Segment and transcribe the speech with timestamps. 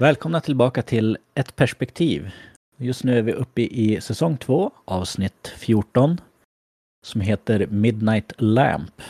[0.00, 2.30] Välkomna tillbaka till Ett perspektiv.
[2.76, 6.20] Just nu är vi uppe i säsong 2, avsnitt 14,
[7.06, 9.02] som heter Midnight Lamp.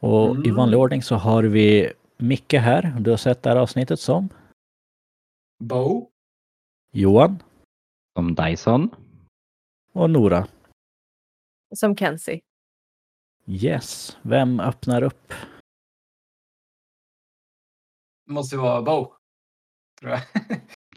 [0.00, 0.46] Och Mm.
[0.46, 3.00] i vanlig ordning så har vi Micke här.
[3.00, 4.28] Du har sett det här avsnittet som
[5.58, 6.10] Bo.
[6.92, 7.42] Johan
[8.16, 8.90] Som Dyson.
[9.92, 10.46] och Nora.
[11.74, 12.40] Som Kenzie.
[13.46, 15.32] Yes, vem öppnar upp?
[18.28, 19.14] Måste ju vara Bo.
[20.02, 20.20] Tror jag.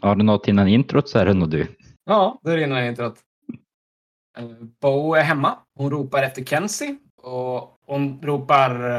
[0.00, 1.76] Har du något innan introt så är det nog du.
[2.04, 3.20] ja, det är innan introt.
[4.38, 4.48] Eh,
[4.80, 5.58] Bo är hemma.
[5.78, 6.98] Hon ropar efter Kenzie.
[7.22, 8.90] Och hon ropar...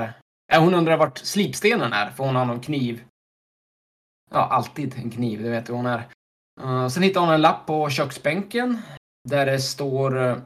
[0.52, 3.04] eh, hon undrar vart slipstenen är, för hon har någon kniv.
[4.32, 6.08] Ja, alltid en kniv, det vet du hon är.
[6.62, 8.78] Eh, sen hittar hon en lapp på köksbänken.
[9.30, 10.42] Där det står...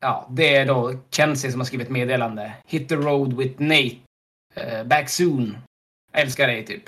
[0.00, 2.54] ja, det är då Kenzie som har skrivit meddelande.
[2.66, 3.98] Hit the road with Nate.
[4.84, 5.56] Back soon.
[6.12, 6.82] Älskar dig, typ.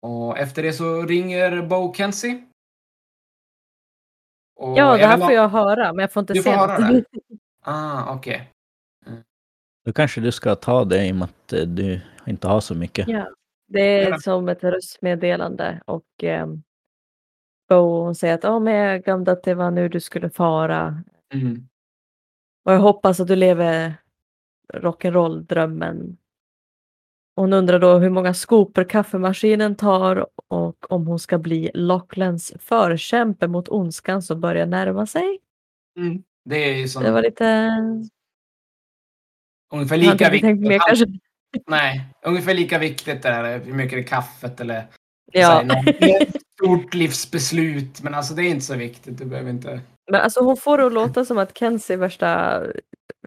[0.00, 2.44] Och efter det så ringer Bo Kenzie.
[4.56, 6.78] Och Ja, det här får jag höra, men jag får inte Du får se höra
[6.78, 7.04] något.
[7.62, 8.52] Ah, okej.
[9.84, 12.74] Då kanske du ska ta det i och med att eh, du inte har så
[12.74, 13.08] mycket.
[13.08, 13.28] Ja.
[13.66, 14.18] Det är Ja.
[14.18, 16.46] som ett röstmeddelande och eh,
[17.68, 21.02] Bo hon säger att oh, men jag glömde att det var nu du skulle fara.
[21.34, 21.68] Mm.
[22.64, 23.94] Och jag hoppas att du lever
[24.74, 26.16] rock'n'roll-drömmen.
[27.38, 33.48] Hon undrar då hur många skopor kaffemaskinen tar och om hon ska bli Lachlands förkämpe
[33.48, 35.38] mot ondskan som börjar närma sig.
[35.98, 36.22] Mm.
[36.44, 37.70] Det är ju som Det var lite...
[39.72, 40.82] ungefär lika tänkt mer viktigt.
[40.86, 41.06] kanske.
[41.66, 43.64] Nej, ungefär lika viktigt är det.
[43.64, 44.86] Hur mycket är kaffet eller
[45.32, 45.48] Ja.
[45.48, 48.02] här, något stort livsbeslut.
[48.02, 49.18] Men alltså det är inte så viktigt.
[49.18, 49.80] Du behöver inte...
[50.10, 52.62] Men alltså hon får det att låta som att Kenzie är värsta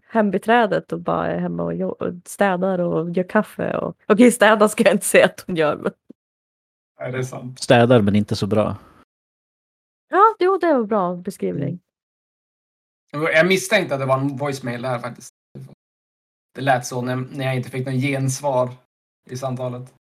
[0.04, 3.78] hembiträdet och bara är hemma och, städar och gör kaffe.
[3.78, 3.98] Och...
[4.08, 5.76] Okej, städa ska jag inte säga att hon gör.
[5.76, 5.92] Men...
[7.00, 7.60] Ja, det är sant.
[7.60, 8.78] Städar men inte så bra.
[10.10, 11.80] Ja, jo, det var en bra beskrivning.
[13.12, 15.34] Jag misstänkte att det var en voicemail där faktiskt.
[16.56, 18.70] Det lät så när, när jag inte fick någon gensvar
[19.30, 19.94] i samtalet.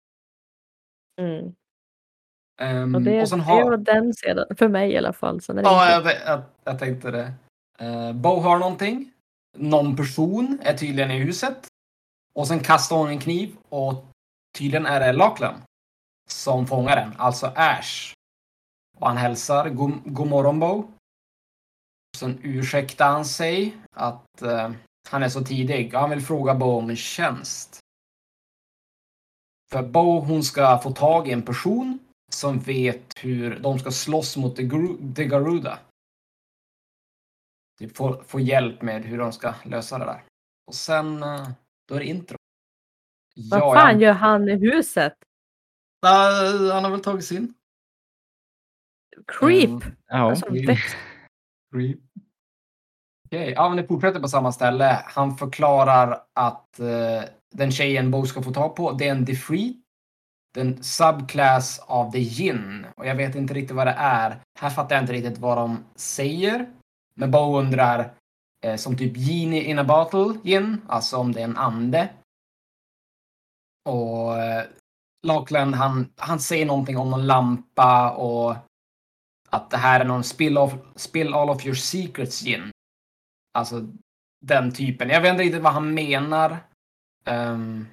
[1.20, 1.54] Mm.
[2.60, 3.64] Um, Och det, och sen det har...
[3.64, 5.40] var den sedan, för mig i alla fall.
[5.40, 6.10] Sen det Ja, inte...
[6.10, 7.32] jag, jag, jag tänkte det.
[7.82, 9.12] Uh, Bo har någonting.
[9.58, 11.66] Någon person är tydligen i huset.
[12.34, 14.04] Och sen kastar hon en kniv och
[14.58, 15.62] tydligen är det Lachlan
[16.30, 18.14] som fångar den, alltså Ash.
[18.96, 20.88] Och han hälsar god, god morgon Bo.
[22.16, 24.70] Sen ursäktar han sig att uh,
[25.08, 25.94] han är så tidig.
[25.94, 27.78] Han vill fråga Bo om en tjänst.
[29.70, 31.98] För Bo hon ska få tag i en person
[32.32, 35.78] som vet hur de ska slåss mot The, Gru- The Garuda.
[37.78, 40.22] Typ få, få hjälp med hur de ska lösa det där.
[40.66, 41.48] Och sen, eh,
[41.88, 42.36] då är det intro.
[43.50, 45.14] Vad Ja, fan jag- gör han i huset?
[46.06, 47.54] Ah, han har väl tagit sin.
[49.26, 49.68] Creep!
[49.68, 50.30] Mm, Ja.
[50.30, 50.78] Alltså, creep.
[53.26, 55.02] Okej, ja men det fortsätter på samma ställe.
[55.04, 57.22] Han förklarar att eh,
[57.54, 59.76] den tjejen Bo ska få tag på, det är en Defreet.
[60.54, 62.86] Den subclass av the Yin.
[62.96, 64.42] Och jag vet inte riktigt vad det är.
[64.60, 66.72] Här fattar jag inte riktigt vad de säger.
[67.18, 68.14] Men Bo undrar,
[68.64, 72.08] eh, som typ Genie in a bottle Yin, alltså om det är en ande.
[73.88, 74.64] Och eh,
[75.26, 78.56] Lachlan, han, han säger någonting om någon lampa och
[79.50, 82.70] att det här är någon spill, of, spill all of your secrets gin.
[83.58, 83.86] Alltså
[84.40, 85.08] den typen.
[85.08, 86.58] Jag vet inte riktigt vad han menar.
[87.24, 87.86] Um,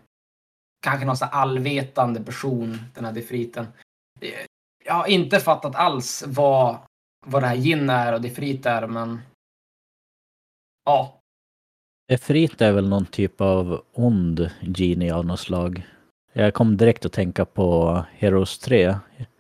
[0.82, 3.68] kanske någon sån allvetande person, den här defriten.
[4.22, 4.46] Eh,
[4.86, 6.78] jag har inte fattat alls vad,
[7.26, 9.22] vad det här gin är och defrit är, men
[10.86, 11.22] ja.
[12.08, 15.88] Efrit är väl någon typ av ond genie av något slag.
[16.34, 18.96] Jag kom direkt att tänka på Heroes 3.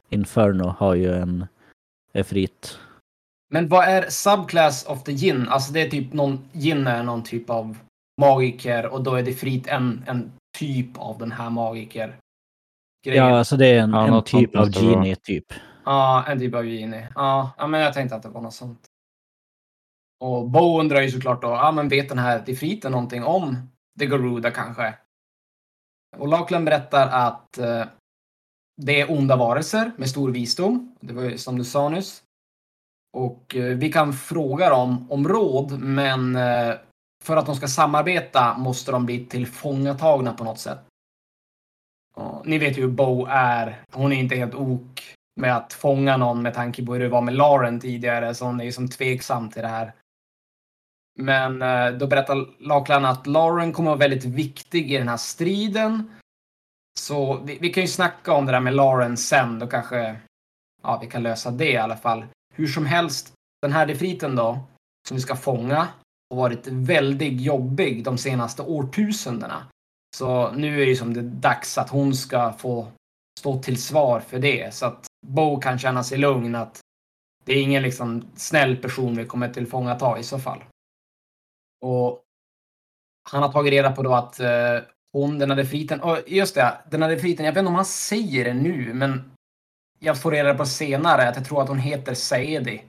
[0.10, 1.48] Inferno har ju en
[2.14, 2.80] Efrit.
[3.50, 5.48] Men vad är subclass of the gin?
[5.50, 7.78] Alltså det är typ någon, gin är någon typ av
[8.22, 12.16] magiker och då är defrit en, en typ av den här magiker.
[13.04, 15.54] Ja, alltså det är en, Ja, en typ av genie typ.
[15.86, 16.66] Ja, en typ av.
[17.16, 18.86] Ja, men jag tänkte att det var något sånt.
[20.20, 24.06] Och Bo undrar ju såklart då, ja men vet den här defriten någonting om The
[24.06, 24.94] Garuda kanske?
[26.18, 27.86] Och Lachlan berättar att eh,
[28.82, 30.96] det är onda varelser med stor visdom.
[31.00, 32.24] Det var ju som du sa nyss.
[33.14, 36.76] Och eh, vi kan fråga dem om råd, men eh,
[37.24, 40.80] för att de ska samarbeta måste de bli tillfångatagna på något sätt.
[42.16, 43.84] Och ni vet ju hur Bo är.
[43.92, 47.22] Hon är inte helt ok med att fånga någon med tanke på hur det var
[47.22, 49.94] med Lauren tidigare, så hon är ju som tveksam till det här.
[51.20, 56.12] Men eh, då berättar Lachlan att Lauren kommer vara väldigt viktig i den här striden.
[57.00, 59.60] Så vi, vi kan ju snacka om det där med Lauren sen.
[59.60, 60.16] Då kanske
[60.84, 62.26] ja, vi kan lösa det i alla fall.
[62.54, 64.60] Hur som helst, den här defriten då,
[65.08, 65.88] som vi ska fånga,
[66.30, 69.68] har varit väldigt jobbig de senaste årtusendena.
[70.16, 72.88] Så nu är det som det är dags att hon ska få
[73.40, 74.74] stå till svar för det.
[74.74, 76.80] Så att Bo kan känna sig lugn att
[77.44, 80.64] det är ingen liksom snäll person vi kommer tillfångata i så fall.
[81.82, 82.22] Och
[83.30, 84.80] han har tagit reda på då att eh,
[85.14, 87.86] hon, den här defriten, och just det, den här defriten, jag vet inte om han
[87.86, 89.32] säger det nu, men
[90.00, 92.84] jag får reda på senare att jag tror att hon heter Saedi.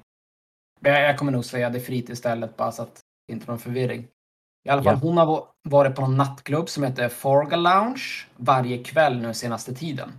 [0.80, 3.58] Men jag, jag kommer nog säga defrit istället bara så att det inte är någon
[3.58, 4.06] förvirring.
[4.64, 5.08] I alla fall, Ja.
[5.08, 9.74] hon har va- varit på någon nattklubb som heter Forga Lounge varje kväll nu senaste
[9.74, 10.12] tiden.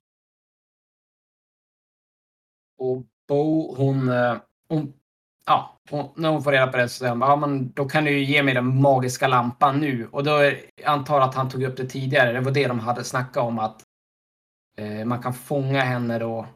[2.77, 4.37] Och Bo, hon, eh,
[4.69, 4.93] hon,
[5.45, 8.03] ja, hon, när hon får reda på det så säger hon, ja men då kan
[8.03, 10.07] du ju ge mig den magiska lampan nu.
[10.11, 12.79] Och då är, jag antar att han tog upp det tidigare, det var det de
[12.79, 13.83] hade snackat om att
[14.77, 16.47] eh, man kan fånga henne då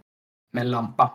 [0.54, 1.12] med en lampa.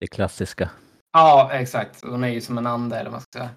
[0.00, 0.70] Det klassiska.
[1.12, 2.04] Ja, exakt.
[2.04, 3.50] Hon är ju som en ande eller vad man ska säga.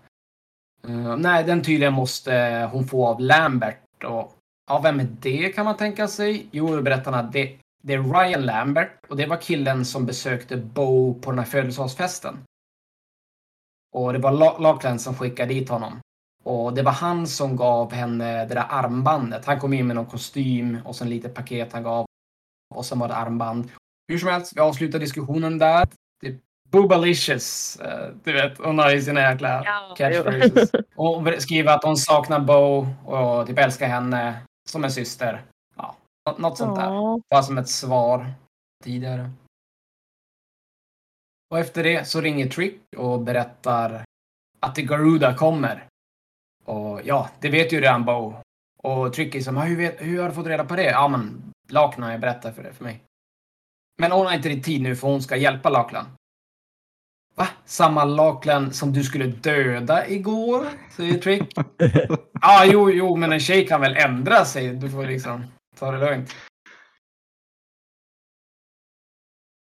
[0.87, 4.03] Eh, nej, den tydligen måste hon få av Lambert.
[4.03, 4.35] Och,
[4.67, 6.47] ja, vem är det kan man tänka sig?
[6.51, 10.57] Jo, berättar han att det, det är Ryan Lambert och det var killen som besökte
[10.57, 12.37] Bo på den här födelsedagsfesten.
[13.95, 15.99] Och det var La- Lackland som skickade dit honom.
[16.43, 19.45] Och det var han som gav henne det där armbandet.
[19.45, 22.05] Han kom in med någon kostym och sen lite paket han gav.
[22.75, 23.71] Och sen var det armband.
[24.07, 25.87] Hur som helst, vi avslutar diskussionen där.
[26.21, 26.35] Det
[26.69, 27.75] Boobalicious.
[27.79, 30.71] eh, Du vet, hon har ju sina jäkla Ja, catchphrases.
[30.95, 34.39] Och hon skriver att hon saknar Bo och typ älskar henne
[34.69, 35.41] som en syster.
[36.37, 36.85] Något sånt där.
[36.85, 37.19] Ja.
[37.29, 38.33] Bara som ett svar
[38.83, 39.31] tidigare.
[41.49, 44.03] Och efter det så ringer Trick och berättar
[44.59, 45.87] att The Garuda kommer.
[46.65, 48.33] Och ja, det vet ju redan Bo.
[48.83, 50.83] Och Trick är som, "Ah, hur, vet, hur har du fått reda på det?
[50.91, 53.03] Ja, men Lakna har berättat för det för mig.
[54.01, 56.05] Men hon har inte riktigt tid nu för hon ska hjälpa Laklan.
[57.35, 57.47] Va?
[57.65, 60.67] Samma Laklan som du skulle döda igår?
[60.95, 61.53] Säger Trick.
[62.41, 64.75] Ja, ah, jo, jo, men en tjej kan väl ändra sig.
[64.75, 65.43] Du får liksom
[65.79, 66.35] ta det lugnt.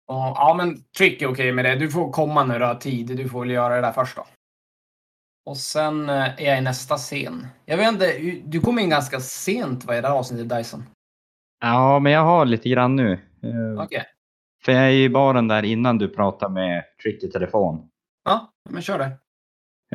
[0.09, 1.77] Och, ja, men Trick är okej med det.
[1.77, 3.07] Du får komma när du har tid.
[3.07, 4.27] Du får väl göra det där först då.
[5.47, 7.47] Och sen eh, är jag i nästa scen.
[7.65, 10.85] Jag vet inte, du kom in ganska sent vad är det här avsnittet Dyson?
[11.61, 13.13] Ja, men jag har lite grann nu.
[13.43, 14.05] Eh, Okej.
[14.65, 17.89] För jag är i baren där innan du pratar med Trick i telefon.
[18.25, 19.19] Ja, men kör det.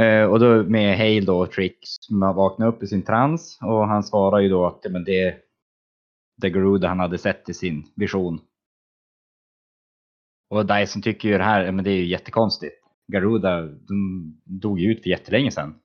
[0.03, 3.59] Eh, och då med Hale då, Trick, som har vaknat upp i sin trans.
[3.61, 5.35] Och han svarar ju då att men det
[6.41, 8.39] The Garuda han hade sett i sin vision.
[10.49, 12.75] Och Dyson tycker ju det här, men det är ju jättekonstigt.
[13.11, 15.75] Garuda, de dog ju ut för jättelänge sedan.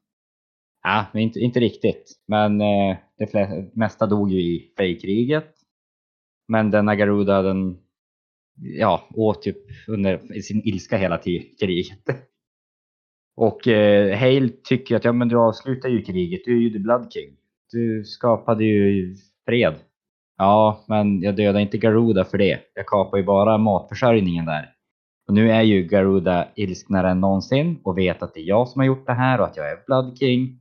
[0.83, 2.13] Ja, men inte, inte riktigt.
[2.29, 5.55] Men eh, det flesta, mesta dog ju i fejkriget.
[6.49, 7.79] Men denna Garuda, den
[8.61, 9.57] ja, åt typ
[9.89, 12.03] under sin ilska hela tiden, kriget.
[13.37, 16.79] Och eh, Hale tycker att ja, men du avslutar ju kriget, du är ju the
[16.79, 17.37] Blood King.
[17.73, 19.17] Du skapade ju
[19.47, 19.75] fred.
[20.37, 22.61] Ja, men jag dödade inte Garuda för det.
[22.75, 24.73] Jag kapar ju bara matförsörjningen där.
[25.29, 28.81] Och nu är ju Garuda ilsknare än någonsin och vet att det är jag som
[28.81, 30.61] har gjort det här och att jag är Blood King.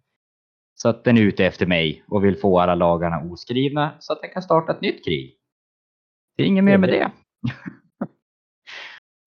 [0.75, 4.21] Så att den är ute efter mig och vill få alla lagarna oskrivna så att
[4.21, 5.35] den kan starta ett nytt krig.
[6.37, 7.11] Det är inget mer med det.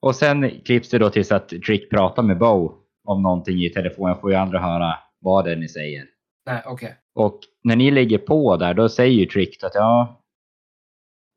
[0.00, 4.08] och sen klipps det då tills att Trick pratar med Bo om någonting i telefon.
[4.08, 6.04] Jag får ju andra höra vad det är ni säger.
[6.46, 6.96] Nej, okej.
[7.14, 10.17] Och när ni lägger på där, då säger ju Trick att ja,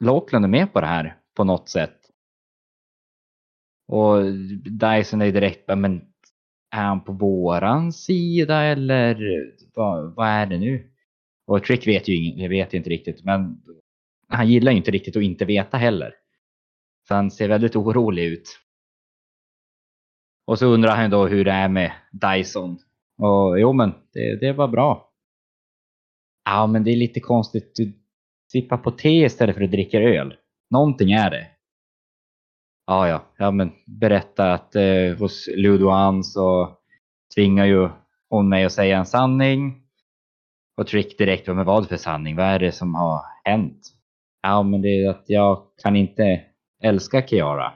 [0.01, 1.98] Lockland är med på det här på något sätt.
[3.88, 4.24] Och
[4.63, 6.01] Dyson är direkt, men
[6.72, 9.17] är han på våran sida eller
[9.75, 10.91] vad, vad är det nu?
[11.48, 13.62] Och Trick vet ju ingen, jag vet inte riktigt, men
[14.27, 16.13] han gillar ju inte riktigt att inte veta heller.
[17.08, 18.60] Så han ser väldigt orolig ut.
[20.46, 22.79] Och så undrar han då hur det är med Dyson.
[23.17, 25.12] Och jo men det, det var bra.
[26.46, 27.75] Ja men det är lite konstigt.
[27.75, 28.00] Du
[28.51, 30.36] Sippa på te istället för att dricka öl.
[30.70, 31.48] Någonting är det.
[32.88, 36.77] Ja ja, ja men berätta att eh, hos Ludoan så
[37.36, 37.89] tvingar ju
[38.29, 39.84] hon mig att säga en sanning.
[40.77, 42.36] Och Trick direkt, men vad för sanning?
[42.36, 43.88] Vad är det som har hänt?
[44.41, 46.41] Ja men det är att jag kan inte
[46.84, 47.74] älska Kiara.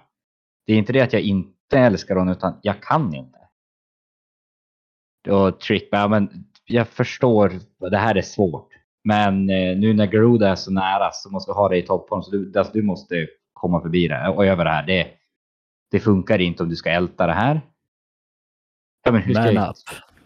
[0.66, 3.40] Det är inte det att jag inte älskar hon utan jag kan inte.
[5.30, 7.52] Och Trick bara, ja, men jag förstår,
[7.90, 8.75] det här är svårt.
[9.06, 12.24] Men eh, nu när Garuda är så nära så måste vi ha det i toppform.
[12.24, 14.86] Så du, alltså, du måste komma förbi det och över det här.
[14.86, 15.08] Det,
[15.92, 17.62] det funkar inte om du ska älta det här.
[19.04, 19.70] Ja, men hur ska Man jag...
[19.70, 19.76] up.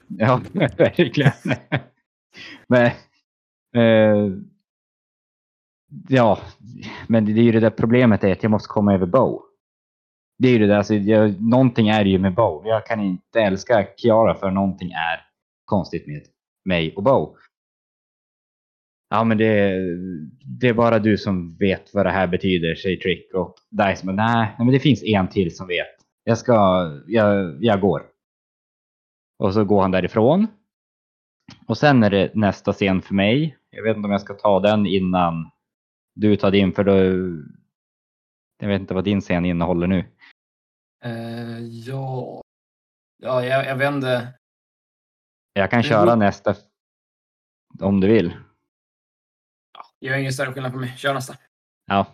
[0.18, 0.42] Ja,
[0.78, 1.32] verkligen.
[2.68, 2.86] Men,
[3.76, 4.34] eh,
[6.08, 6.40] Ja,
[7.08, 9.42] men det är ju det där problemet är att jag måste komma över Bo.
[10.38, 12.62] Det är ju det där, alltså, jag, någonting är ju med Bo.
[12.66, 15.26] Jag kan inte älska Kiara för någonting är
[15.66, 16.22] konstigt med
[16.66, 17.36] mig och Bo.
[19.10, 19.80] Ja, men det,
[20.60, 23.34] det är bara du som vet vad det här betyder, säger Trick.
[23.34, 25.88] Och Dice men nej, men det finns en till som vet.
[26.24, 26.54] Jag ska,
[27.08, 28.06] jag, jag går.
[29.40, 30.48] Och så går han därifrån.
[31.68, 33.58] Och sen är det nästa scen för mig.
[33.70, 35.52] Jag vet inte om jag ska ta den innan
[36.16, 36.96] du tar din, för då...
[38.62, 40.06] Jag vet inte vad din scen innehåller nu.
[41.04, 42.42] Eh, ja.
[43.18, 44.34] Ja, jag, jag vet inte.
[45.54, 46.56] Jag kan köra nästa
[47.80, 48.34] om du vill.
[50.02, 50.94] Gör ingen större skillnad för mig.
[50.98, 51.34] Kör nästa.
[51.86, 52.06] Ja.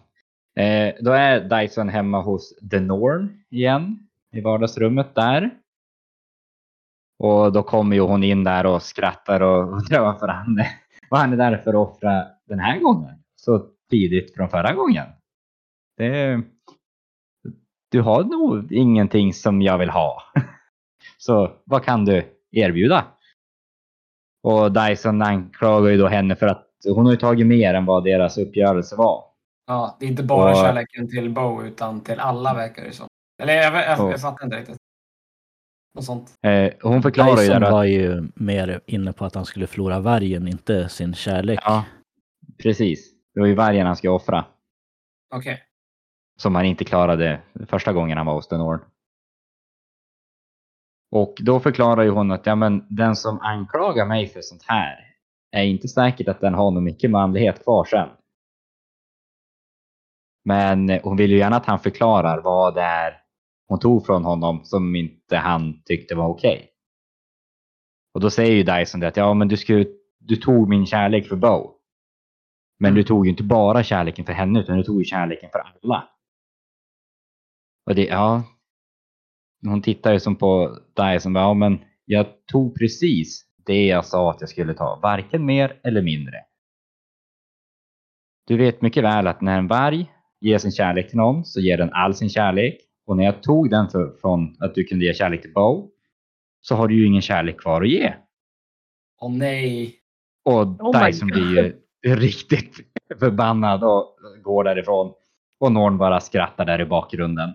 [0.63, 5.50] Eh, då är Dyson hemma hos The Norn igen i vardagsrummet där.
[7.20, 10.68] Och då kommer ju hon in där och skrattar och undrar varför han, är-
[11.10, 13.24] vad han är där för att offra den här gången.
[13.36, 15.06] Så tidigt från förra gången.
[15.98, 16.42] Det,
[17.92, 20.22] du har nog ingenting som jag vill ha.
[21.18, 23.06] Så vad kan du erbjuda?
[24.44, 28.03] Och Dyson anklagar ju då henne för att hon har ju tagit mer än vad
[28.03, 29.24] deras uppgörelse var.
[29.67, 33.08] Ja, det är inte bara Och- kärleken till Bo utan till alla verkar det som.
[33.44, 34.77] Eller jag, jag, jag, Och- jag fattar inte riktigt.
[35.96, 36.34] Något sånt.
[36.41, 40.48] Eh, hon förklarar ju att var ju mer inne på att han skulle förlora vargen,
[40.48, 41.60] inte sin kärlek.
[41.63, 41.86] Ja,
[42.63, 43.12] precis.
[43.34, 44.46] Det var ju vargen han skulle offra.
[45.36, 45.62] Okej.
[46.38, 48.88] Som han inte klarade första gången han var hos Denor.
[51.12, 55.04] Och då förklarar ju hon att ja, men den som anklagar mig för sånt här
[55.51, 58.09] är inte säkert att den har någon mycket manlighet kvar sen.
[60.45, 63.25] Men hon vill ju gärna att han förklarar vad det är
[63.67, 66.71] hon tog från honom som inte han tyckte var okej.
[68.13, 69.85] Och då säger ju Dyson det att ja, men du, skulle,
[70.19, 71.71] du tog min kärlek för Bo.
[72.79, 75.59] Men du tog ju inte bara kärleken för henne utan du tog ju kärleken för
[75.59, 76.09] alla.
[77.85, 78.43] Och det, ja.
[79.65, 84.41] Hon tittar ju som på Dyson ja men jag tog precis det jag sa att
[84.41, 85.00] jag skulle ta.
[85.03, 86.38] Varken mer eller mindre.
[88.48, 91.77] Du vet mycket väl att när en varg ger sin kärlek till någon så ger
[91.77, 92.77] den all sin kärlek.
[93.05, 95.91] Och när jag tog den för, från att du kunde ge kärlek till Bo
[96.62, 98.13] så har du ju ingen kärlek kvar att ge.
[99.22, 99.95] Åh nej.
[100.45, 102.79] Och Oh Dyson blir ju riktigt
[103.19, 105.13] förbannad och går därifrån.
[105.60, 107.50] Och Norn bara skrattar där i bakgrunden.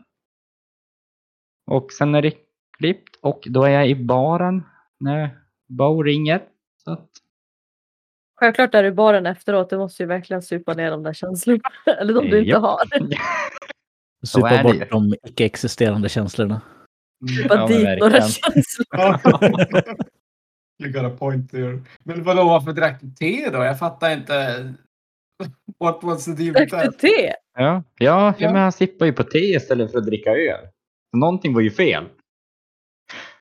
[1.66, 2.34] Och sen är det
[2.78, 4.62] klippt och då är jag i baren
[5.00, 5.39] när
[5.70, 6.42] Bo ringer.
[6.84, 7.08] Så att,
[8.36, 9.70] Självklart är du baren efteråt.
[9.70, 11.60] Du måste ju verkligen supa ner de där känslorna.
[12.00, 12.62] Eller de du inte Japp.
[12.62, 12.80] har.
[14.26, 14.62] Supa ju.
[14.62, 16.60] bort de icke-existerande känslorna.
[17.48, 18.28] Bara Ja, men dit några verkligen.
[18.52, 19.90] känslor.
[20.82, 21.80] you got a point there.
[22.04, 23.58] Men vadå, varför drack du te då?
[23.64, 24.74] Jag fattar inte.
[25.78, 26.98] What was the deal with that?
[26.98, 27.08] te?
[27.26, 28.34] ja, ja, ja.
[28.38, 28.52] Ja.
[28.52, 30.66] men han sippar ju på te istället för att dricka öl.
[31.10, 32.04] Så någonting var ju fel.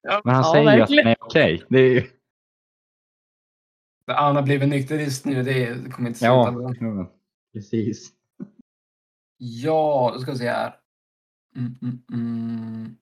[0.01, 1.07] Ja, Men han ja, säger ju att verkligen.
[1.07, 1.63] är okej.
[1.69, 2.03] Det är ju...
[4.09, 5.43] Han har blivit nykterist nu.
[5.43, 6.73] Det kommer inte sluta Ja, bra.
[6.79, 7.11] ja,
[7.53, 8.13] precis.
[9.37, 10.79] Ja, då ska vi se här.
[11.55, 12.95] Mm, mm, mm.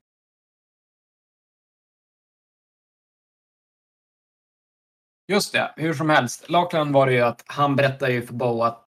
[5.27, 6.49] Just det, hur som helst.
[6.49, 8.85] Lackland var det ju att han berättade ju för Bo att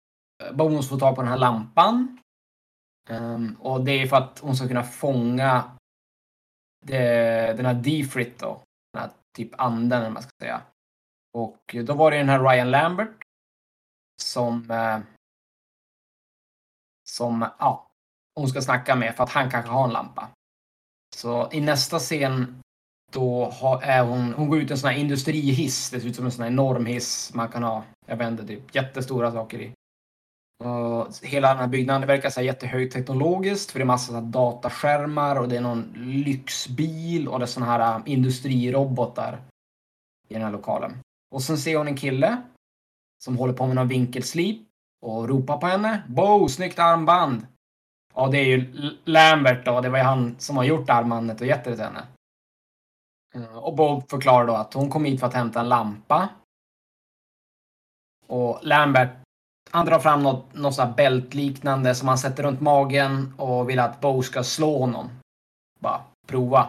[0.44, 2.18] eh, Bo måste få tag på den här lampan.
[3.08, 5.76] Ehm, och det är för att hon ska kunna fånga
[6.86, 6.98] det,
[7.56, 8.62] den här Defrit då.
[8.92, 10.62] Den här typ anden, eller vad man ska säga.
[11.36, 13.24] Och då var det den här Ryan Lambert
[14.22, 14.98] som eh,
[17.08, 17.88] som ja,
[18.34, 20.28] hon ska snacka med för att han kanske har en lampa.
[21.16, 22.60] Så i nästa scen
[23.12, 23.52] då
[23.82, 25.90] är hon, hon går ut i en sån här industrihiss.
[25.90, 28.46] Det ser ut som en sån här enorm hiss man kan ha, jag vet inte,
[28.46, 29.72] typ jättestora saker i.
[30.64, 34.22] Och hela den här byggnaden verkar så här jättehögteknologiskt för det är massa så här
[34.22, 39.40] dataskärmar och det är någon lyxbil och det är såna här eh, industrirobotar
[40.28, 40.98] i den här lokalen.
[41.30, 42.42] Och sen ser hon en kille
[43.24, 44.62] som håller på med någon vinkelslip
[45.02, 46.02] och ropar på henne.
[46.08, 47.46] Bo, snyggt armband!
[48.14, 48.72] Ja, det är ju
[49.04, 49.80] Lambert då.
[49.80, 52.06] Det var ju han som har gjort armbandet och gett det till henne.
[53.34, 56.28] Eh, och Bob förklarar då att hon kom hit för att hämta en lampa.
[58.26, 59.10] Och Lambert,
[59.70, 63.78] han drar fram något, något sånt här bältliknande som han sätter runt magen och vill
[63.78, 65.10] att Bo ska slå honom.
[65.80, 66.68] Bara prova.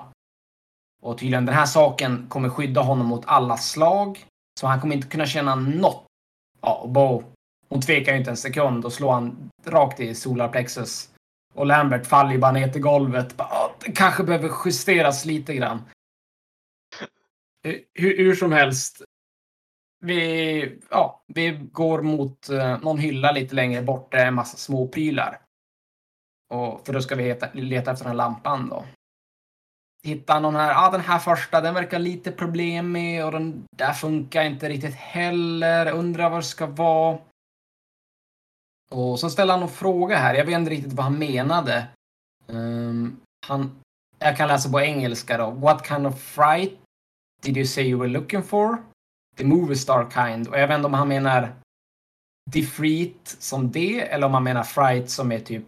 [1.01, 4.25] Och tydligen den här saken kommer skydda honom mot alla slag.
[4.57, 6.05] Så han kommer inte kunna känna något.
[6.61, 7.23] Ja, och Bo,
[7.69, 11.09] hon tvekar ju inte en sekund och slår han rakt i solarplexus.
[11.53, 13.37] Och Lambert faller ju bara ner till golvet.
[13.37, 15.81] Bara, ah, det kanske behöver justeras lite grann.
[17.65, 19.03] Eh, hur, hur som helst.
[19.99, 24.33] vi, ja, vi går mot eh, någon hylla lite längre bort där det är en
[24.33, 25.41] massa små prylar.
[26.49, 28.85] Och, för då ska vi heta, leta efter den här lampan då.
[30.03, 34.43] Hitta någon här, ah, den här första, den verkar lite problemig och den där funkar
[34.43, 35.91] inte riktigt heller.
[35.91, 37.17] Undrar vad det ska vara.
[38.91, 41.87] Och så ställer han en fråga här, jag vet inte riktigt vad han menade.
[42.47, 43.79] Um, han,
[44.19, 45.51] jag kan läsa på engelska då.
[45.51, 46.79] What kind of fright
[47.41, 48.77] did you say you were looking for?
[49.37, 50.47] The movie star kind.
[50.47, 51.55] Och jag vet inte om han menar
[52.51, 55.65] defreet som det eller om han menar fright som är typ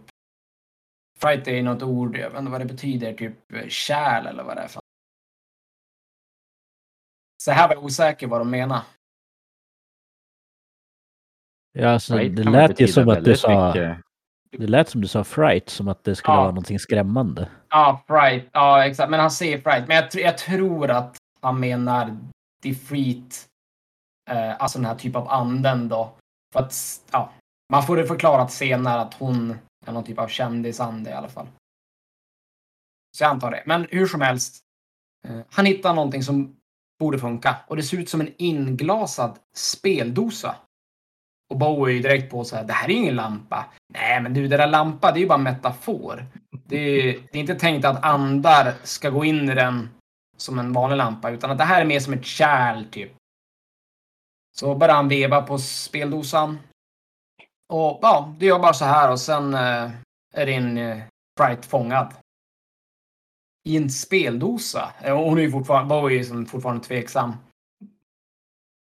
[1.20, 4.56] Fright är något ord, jag vet inte vad det betyder, typ eh, kärl eller vad
[4.56, 4.80] det är för
[7.42, 8.82] Så här var jag osäker vad de menar.
[11.72, 13.66] Ja, alltså, Fright det lät ju som att du sa...
[13.66, 13.98] mycket.
[14.58, 16.40] Det lät som du sa fright, som att det skulle Ja.
[16.40, 17.48] vara någonting skrämmande.
[17.68, 18.48] Ja, fright.
[18.52, 19.10] Ja, exakt.
[19.10, 19.88] Men han säger fright.
[19.88, 22.16] Men jag, tr- jag tror att han menar
[22.62, 23.46] defreet.
[24.30, 26.12] Eh, alltså den här typen av anden då.
[26.52, 26.74] För att,
[27.12, 27.32] ja.
[27.70, 31.46] Man får det förklarat senare att hon är någon typ av kändisande i alla fall.
[33.16, 33.62] Så jag antar det.
[33.66, 34.60] Men hur som helst.
[35.28, 36.56] Eh, han hittar någonting som
[36.98, 37.56] borde funka.
[37.66, 40.56] Och det ser ut som en inglasad speldosa.
[41.50, 43.72] Och Bowie är ju direkt på så här, det här är ingen lampa.
[43.92, 46.26] Nej, men du, det där lampa, det är ju bara en metafor.
[46.66, 49.88] Det är, det är inte tänkt att andar ska gå in i den
[50.36, 53.12] som en vanlig lampa, utan att det här är mer som ett kärl, typ.
[54.56, 56.58] Så börjar han veva på speldosan.
[57.70, 59.90] Och ja, du gör bara så här och sen eh,
[60.34, 60.98] är din eh,
[61.38, 62.14] Sprite fångad.
[63.64, 64.92] I en speldosa.
[65.04, 67.32] Och Hon är ju fortfarande, Bo är ju som fortfarande tveksam.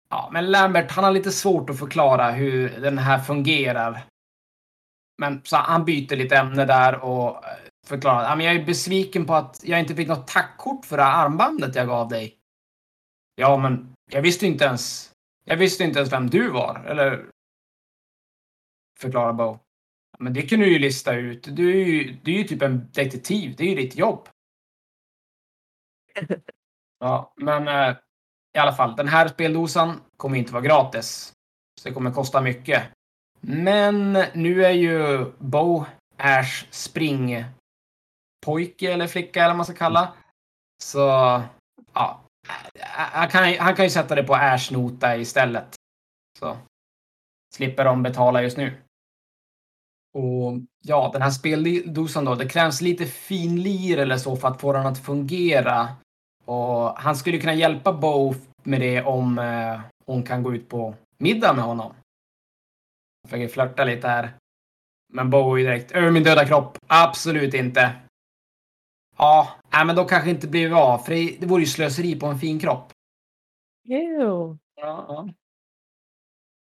[0.08, 4.04] Ja, men Lambert, han har lite svårt att förklara hur den här fungerar.
[5.18, 7.50] Men så han byter lite ämne där och eh,
[7.86, 8.28] förklarar.
[8.28, 11.24] Ja, men jag är besviken på att jag inte fick något tackkort för det här
[11.24, 12.36] armbandet jag gav dig.
[13.34, 15.10] Ja, men jag visste inte ens.
[15.44, 17.33] Jag visste inte ens vem du var, eller?
[19.00, 19.58] Förklarar Bo.
[20.18, 21.56] Men det kan du ju lista ut.
[21.56, 23.54] Du är ju, du är ju typ en detektiv.
[23.56, 24.28] Det är ju ditt jobb.
[26.98, 27.96] Ja, men eh,
[28.54, 28.96] i alla fall.
[28.96, 31.32] Den här speldosan kommer inte vara gratis.
[31.80, 32.82] Så det kommer kosta mycket.
[33.40, 35.84] Men nu är ju Bo
[36.16, 37.52] Ash springpojke
[38.92, 40.14] eller flicka eller vad man ska kalla.
[40.82, 40.98] Så
[41.92, 42.20] ja,
[42.82, 45.74] han kan, han kan ju sätta det på Ash nota istället.
[46.38, 46.58] Så
[47.54, 48.83] slipper de betala just nu.
[50.14, 54.72] Och ja, den här speldosan då, det krävs lite finlir eller så för att få
[54.72, 55.88] den att fungera.
[56.44, 60.94] Och han skulle kunna hjälpa Bo med det om eh, hon kan gå ut på
[61.18, 61.94] middag med honom.
[63.22, 64.34] Jag försöker flörta lite här.
[65.12, 66.78] Men Bo är direkt, över min döda kropp.
[66.86, 67.92] Absolut inte.
[69.16, 72.20] Ja, nej, men då kanske inte blir vi av, för det, det vore ju slöseri
[72.20, 72.92] på en fin kropp.
[73.88, 74.58] Ew.
[74.76, 75.28] Ja, ja.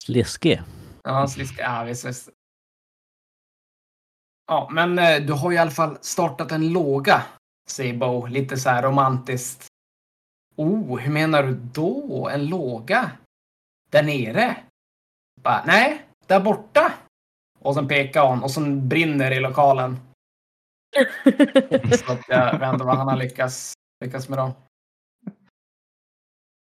[0.04, 0.62] Sliskig.
[1.04, 1.62] Ja, sliska.
[1.62, 2.30] Ja, visst, visst.
[4.50, 7.24] Ja, men eh, du har i alla fall startat en låga,
[7.70, 9.68] säger Bo lite så här romantiskt.
[10.56, 12.30] Oh, hur menar du då?
[12.30, 13.12] En låga?
[13.90, 14.58] Där nere?
[15.42, 16.94] Bara, Nej, där borta.
[17.60, 19.98] Och sen pekar hon och sen brinner i lokalen.
[22.06, 23.74] Så att jag vet inte vad han har lyckats,
[24.06, 24.54] lyckats med då.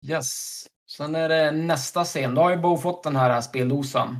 [0.06, 0.66] Yes.
[0.90, 2.34] Sen är det nästa scen.
[2.34, 4.18] Då har ju Bo fått den här speldosan.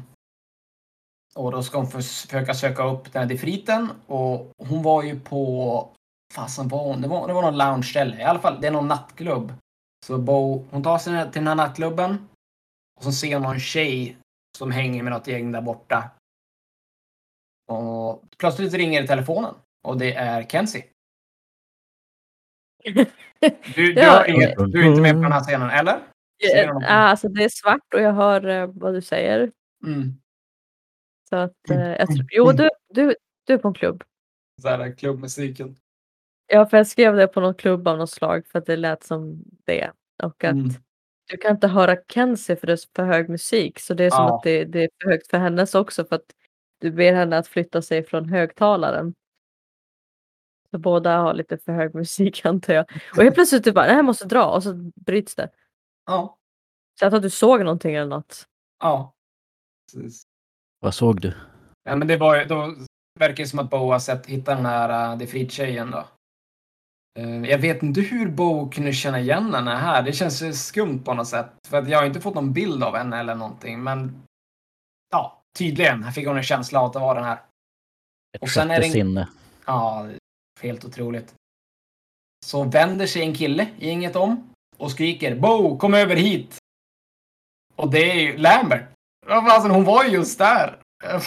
[1.38, 3.88] Och då ska hon försöka söka upp den här defriten.
[4.07, 5.90] Och hon var ju på...
[6.35, 7.01] Fasen var hon?
[7.01, 8.20] Det var, det var någon lounge-ställe.
[8.20, 9.53] I alla fall, det är någon nattklubb.
[10.07, 12.29] Så Bo, hon tar sig till den här nattklubben.
[12.96, 14.16] Och så ser hon någon tjej
[14.59, 16.11] som hänger med något gäng där borta.
[17.68, 19.55] Och plötsligt ringer telefonen.
[19.85, 20.85] Och det är Kenzie.
[23.74, 26.01] Du, du, har inget, du är inte med på den här scenen, eller?
[26.38, 29.53] Ja, alltså det är svart och jag hör eh, vad du säger.
[29.87, 30.18] Mm.
[31.28, 33.14] Så att, eh, jag tror, jo, du, du,
[33.46, 34.04] du är på en klubb.
[34.62, 35.76] Så här, klubbmusiken.
[36.46, 39.04] Ja, för jag skrev det på någon klubb av något slag för att det lät
[39.04, 39.90] som det.
[40.22, 40.68] Och att Mm.
[41.30, 43.78] du kan inte höra Kenzie för det är för hög musik.
[43.80, 44.36] Så det är som Ja.
[44.36, 46.34] att det, det är för högt för hennes också för att
[46.80, 49.14] du ber henne att flytta sig från högtalaren.
[50.70, 52.86] Så båda har lite för hög musik antar jag.
[53.16, 55.50] Och helt plötsligt du bara, det här måste dra och så bryts det.
[56.06, 56.38] Ja.
[56.98, 58.46] Så jag tror att du såg någonting eller något.
[58.80, 59.14] Ja.
[59.94, 60.22] Precis.
[60.80, 61.34] Vad såg du?
[61.84, 62.74] Ja, men det var då
[63.20, 66.04] verkar det som att Bo har sett, hittat den här uh, defrit-tjejen då.
[67.18, 70.02] Eh, jag vet inte hur Bo kunde känna igen henne här.
[70.02, 71.46] Det känns skumt på något sätt.
[71.68, 73.82] För att jag har inte fått någon bild av henne eller någonting.
[73.82, 74.22] Men
[75.10, 77.40] ja, tydligen här fick hon en känsla av att det var den här.
[78.36, 79.28] Ett Och sen är det en- sinne.
[79.66, 80.08] Ja,
[80.60, 81.34] helt otroligt.
[82.46, 86.58] Så vänder sig en kille i inget om och skriker Bo, kom över hit!
[87.76, 88.88] Och det är ju Lambert.
[89.28, 90.76] Alltså, hon var ju just där.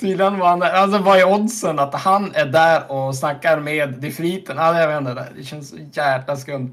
[0.00, 0.72] Tydligen var han där.
[0.72, 4.56] Alltså vad är oddsen att han är där och snackar med defriten?
[4.56, 5.32] Ja, jag vet inte.
[5.36, 6.72] Det känns så jävla skumt.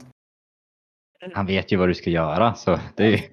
[1.34, 3.30] Han vet ju vad du ska göra så det är.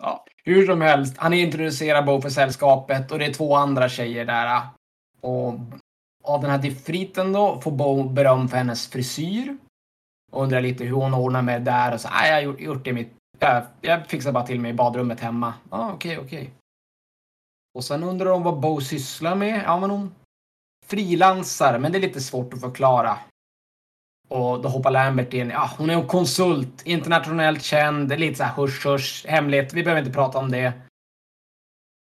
[0.00, 4.24] Ja, hur som helst, han introducerar Bo för sällskapet och det är två andra tjejer
[4.24, 4.60] där.
[5.20, 5.54] Och
[6.24, 9.56] av den här defriten då får Bo beröm för hennes frisyr.
[10.32, 12.08] Och undrar lite hur hon ordnar med det där och så.
[12.08, 13.16] Nej, jag har gjort, gjort det i mitt...
[13.42, 15.54] Jag, jag fixar bara till mig i badrummet hemma.
[15.70, 16.50] Ja, ah, okej, okej.
[17.74, 19.62] Och sen undrar de vad Bo sysslar med.
[19.66, 20.14] Ja, men hon
[20.86, 23.18] frilansar, men det är lite svårt att förklara.
[24.28, 25.50] Och då hoppar Lambert in.
[25.50, 29.74] Ja, hon är en konsult, internationellt känd, lite så här husch husch, hemligt.
[29.74, 30.72] Vi behöver inte prata om det.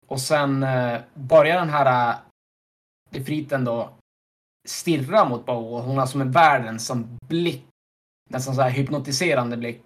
[0.07, 2.19] Och sen eh, börjar den här eh,
[3.11, 3.91] defriten då
[4.69, 7.67] stirra mot Bo och hon har som en världens som blick.
[8.31, 9.83] Nästan så här hypnotiserande blick.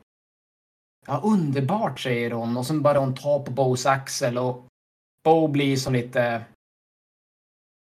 [1.07, 4.67] Ja, underbart säger hon och sen börjar hon ta på Bows axel och
[5.25, 6.45] Bo blir som lite...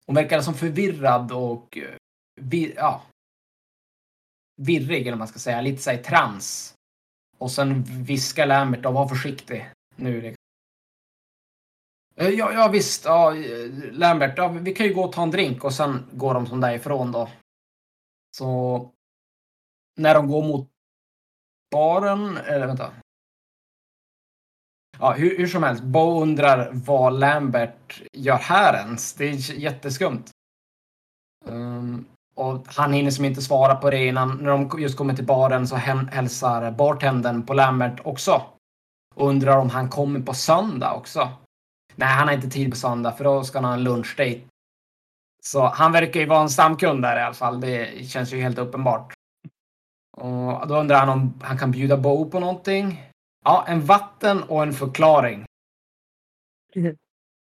[0.06, 3.04] Hon verkar som förvirrad och eh, ja,
[4.62, 6.74] virrig eller vad man ska säga, lite såhär i trans.
[7.38, 10.22] Och sen viskar Lambert och var försiktig nu.
[10.22, 10.44] liksom.
[12.16, 15.32] Eh, ja, ja visst, ja, eh, Lambert, ja, vi kan ju gå och ta en
[15.32, 17.30] drink och sen går de som därifrån då.
[18.38, 18.90] Så
[19.98, 20.70] när de går mot
[21.72, 22.92] baren, eller vänta.
[25.00, 29.14] Ja, hur, hur som helst, Bo undrar vad Lambert gör här ens.
[29.14, 30.24] Det är jätteskumt.
[31.46, 32.06] Um,
[32.36, 35.68] och han hinner som inte svara på det innan, när de just kommer till baren
[35.68, 38.42] så hälsar bartendern på Lambert också.
[39.16, 41.30] Och undrar om han kommer på söndag också.
[41.96, 44.42] Nej, han har inte tid på söndag för då ska han ha en lunchdate.
[45.44, 47.62] Så han verkar ju vara en stamkund där i alla fall.
[47.62, 49.14] Det känns ju helt uppenbart.
[50.20, 53.04] Och då undrar han om han kan bjuda Bo på någonting.
[53.46, 55.46] Ja, en vatten och en förklaring.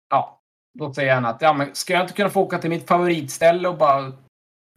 [0.09, 0.39] Ja,
[0.73, 3.69] då säger han att ja, men ska jag inte kunna få åka till mitt favoritställe
[3.69, 4.13] och bara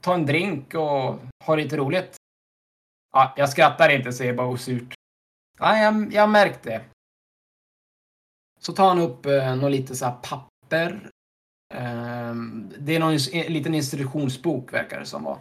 [0.03, 2.17] ta en drink och ha lite roligt?
[3.13, 4.95] Ja, jag skrattar inte, säger Bo surt.
[5.59, 6.85] Ja, jag, jag märkte.
[8.61, 11.11] Så tar han upp eh, något lite så här papper.
[11.75, 12.35] Eh,
[12.79, 13.17] det är någon
[13.53, 15.39] liten instruktionsbok verkar det som var.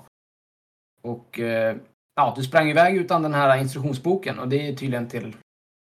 [1.02, 1.78] Och eh,
[2.16, 5.36] ja, du sprang iväg utan den här instruktionsboken och det är tydligen till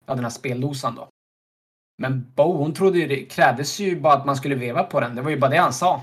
[0.05, 1.07] ja, den här speldosan då.
[1.97, 5.15] Men Bo, hon trodde ju det krävdes ju bara att man skulle veva på den.
[5.15, 6.01] Det var ju bara det han sa.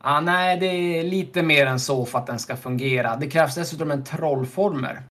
[0.00, 3.16] Ah, nej, det är lite mer än så för att den ska fungera.
[3.16, 5.02] Det krävs dessutom en trollformer.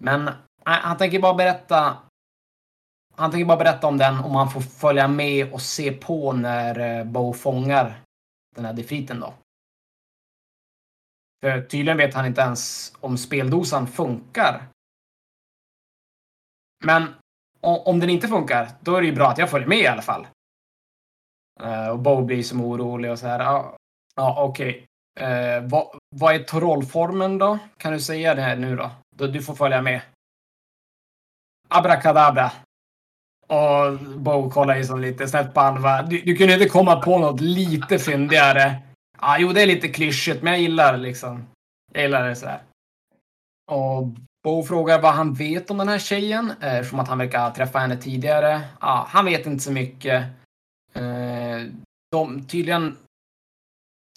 [0.00, 0.34] Men nej,
[0.82, 1.96] han tänker bara berätta.
[3.16, 6.98] Han tänker bara berätta om den om han får följa med och se på när
[6.98, 8.00] eh, Bo fångar
[8.56, 9.34] den här defiten då.
[11.44, 14.62] För tydligen vet han inte ens om speldosan funkar.
[16.84, 17.14] Men
[17.60, 20.02] om den inte funkar, då är det ju bra att jag följer med i alla
[20.02, 20.26] fall.
[21.60, 23.40] Eh, och Bo blir som orolig och så här.
[23.40, 23.76] Ja,
[24.16, 24.86] ja okej.
[25.20, 27.58] Eh, vad, vad är trollformen då?
[27.76, 28.90] Kan du säga det här nu då?
[29.16, 30.00] Du får följa med.
[31.68, 32.52] Abrakadabra.
[33.46, 36.02] Och Bo kollar ju som lite snett på Anva.
[36.02, 38.82] Du, du kunde inte komma på något lite fyndigare.
[39.20, 41.46] Ja, jo, det är lite klyschigt, men jag gillar liksom.
[41.92, 42.62] Jag gillar det så här.
[43.70, 44.06] Och
[44.44, 47.78] Bo frågar vad han vet om den här tjejen, eh, eftersom att han verkar träffa
[47.78, 48.60] henne tidigare.
[48.80, 50.24] Ja, han vet inte så mycket.
[50.92, 51.62] Eh,
[52.10, 52.96] de, tydligen,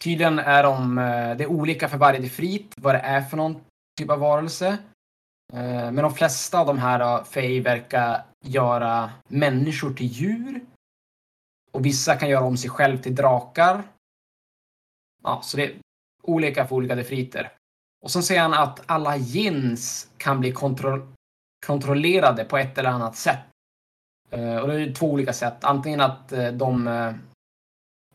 [0.03, 3.61] tydligen är de, eh, det är olika för varje defrit vad det är för någon
[3.97, 4.77] typ av varelse.
[5.53, 10.61] Eh, men de flesta av de här eh, då, Fey verkar göra människor till djur.
[11.71, 13.83] Och vissa kan göra om sig själv till drakar.
[15.27, 15.75] Ja, så det är
[16.23, 17.51] olika för olika defriter.
[18.01, 21.13] Och sen säger han att alla gins kan bli kontro-
[21.65, 23.39] kontrollerade på ett eller annat sätt.
[24.29, 25.63] Eh, och det är två olika sätt.
[25.63, 27.13] Antingen att eh, de eh,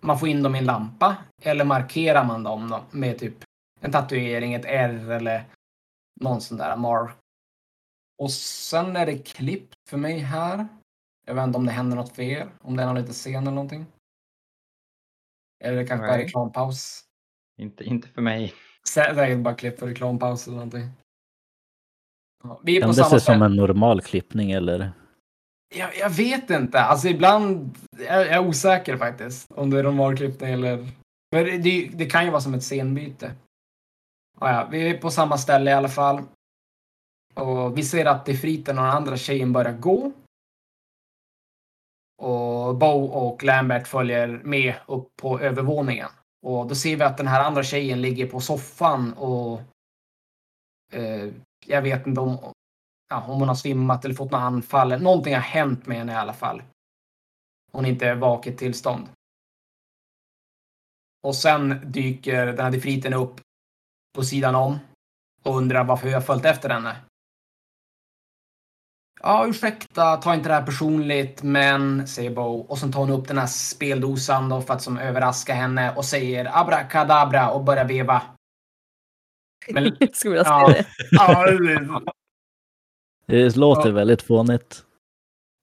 [0.00, 3.34] man får in dem i en lampa eller markerar man dem då, med typ
[3.80, 5.44] en tatuering, ett R eller
[6.20, 7.16] någon sån där mark.
[8.18, 10.68] Och sen är det klippt för mig här.
[11.26, 13.42] Jag vet inte om det händer något för er, om det är någon liten scen
[13.42, 13.86] eller någonting.
[15.62, 17.04] Eller det kanske bara är reklampaus.
[17.60, 18.54] Inte, inte för mig.
[18.88, 20.88] Sä- Säkert bara klipp för reklampaus eller någonting.
[22.44, 23.44] Ja, vi är på Kändes samma det som ställe.
[23.44, 24.92] en normal klippning eller?
[25.74, 26.80] Jag, jag vet inte.
[26.80, 29.50] Alltså ibland är jag är osäker faktiskt.
[29.52, 30.76] Om det är normalklippning eller...
[31.34, 33.34] För det, det, det kan ju vara som ett scenbyte.
[34.40, 36.22] Ja, ja, vi är på samma ställe i alla fall.
[37.34, 40.12] Och vi ser att Defriten och den andra tjejen börjar gå.
[42.22, 46.08] Och Bo och Lambert följer med upp på övervåningen.
[46.46, 49.60] Och då ser vi att den här andra tjejen ligger på soffan och...
[50.92, 51.28] Eh,
[51.66, 52.38] jag vet inte om...
[53.08, 55.02] ja, om hon har svimmat eller fått något anfall.
[55.02, 56.62] Någonting har hänt med henne i alla fall.
[57.72, 59.08] Hon är inte i vaket tillstånd.
[61.26, 63.40] Och sen dyker den här defriten upp
[64.14, 64.78] på sidan om
[65.42, 66.96] och undrar varför vi har följt efter henne.
[69.22, 72.60] Ja, ursäkta, ta inte det här personligt, men, säger Bo.
[72.60, 76.04] Och sen tar hon upp den här speldosan då för att som överraska henne och
[76.04, 78.22] säger abrakadabra och börjar veva.
[79.70, 80.68] Men, Jag skulle vilja Ja.
[80.68, 80.86] det.
[81.10, 81.46] ja,
[83.26, 83.94] det låter Ja.
[83.94, 84.84] väldigt fånigt.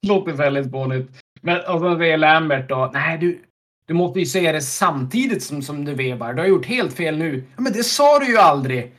[0.06, 1.20] låter väldigt fånigt.
[1.42, 3.42] Men och så säger Lambert då, nej du,
[3.86, 6.34] du måste ju säga det samtidigt som, som du vevar.
[6.34, 7.44] Du har gjort helt fel nu.
[7.56, 8.92] Ja, men det sa du ju aldrig.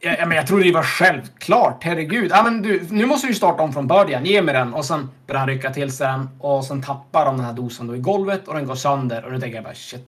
[0.00, 1.84] Ja, men jag trodde det var självklart.
[1.84, 2.30] Herregud.
[2.30, 4.24] Ja, men du, nu måste du starta om från början.
[4.24, 4.74] Ge mig den.
[4.74, 6.28] Och sen börjar han rycka till sig den.
[6.40, 9.24] Och sen tappar de den här dosan då i golvet och den går sönder.
[9.24, 10.04] Och då tänker jag bara shit.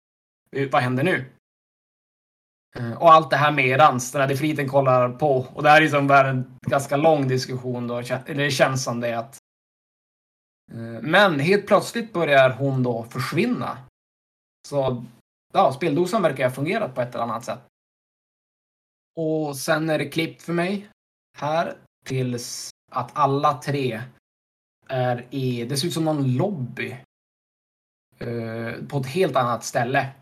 [0.56, 1.24] Eh, vad händer nu?
[2.76, 5.46] Eh, och allt det här medans den här defriten kollar på.
[5.54, 7.98] Och det här är liksom en ganska lång diskussion då.
[7.98, 9.38] Eller det känns som det att
[10.72, 13.78] eh, men helt plötsligt börjar hon då försvinna.
[14.68, 15.04] Så
[15.52, 17.60] ja, speldosan verkar ha fungerat på ett eller annat sätt.
[19.16, 20.88] Och sen är det klippt för mig
[21.38, 24.03] här tills att alla tre
[24.88, 26.96] är i, det ser ut som någon lobby.
[28.18, 30.12] eh, på ett helt annat ställe.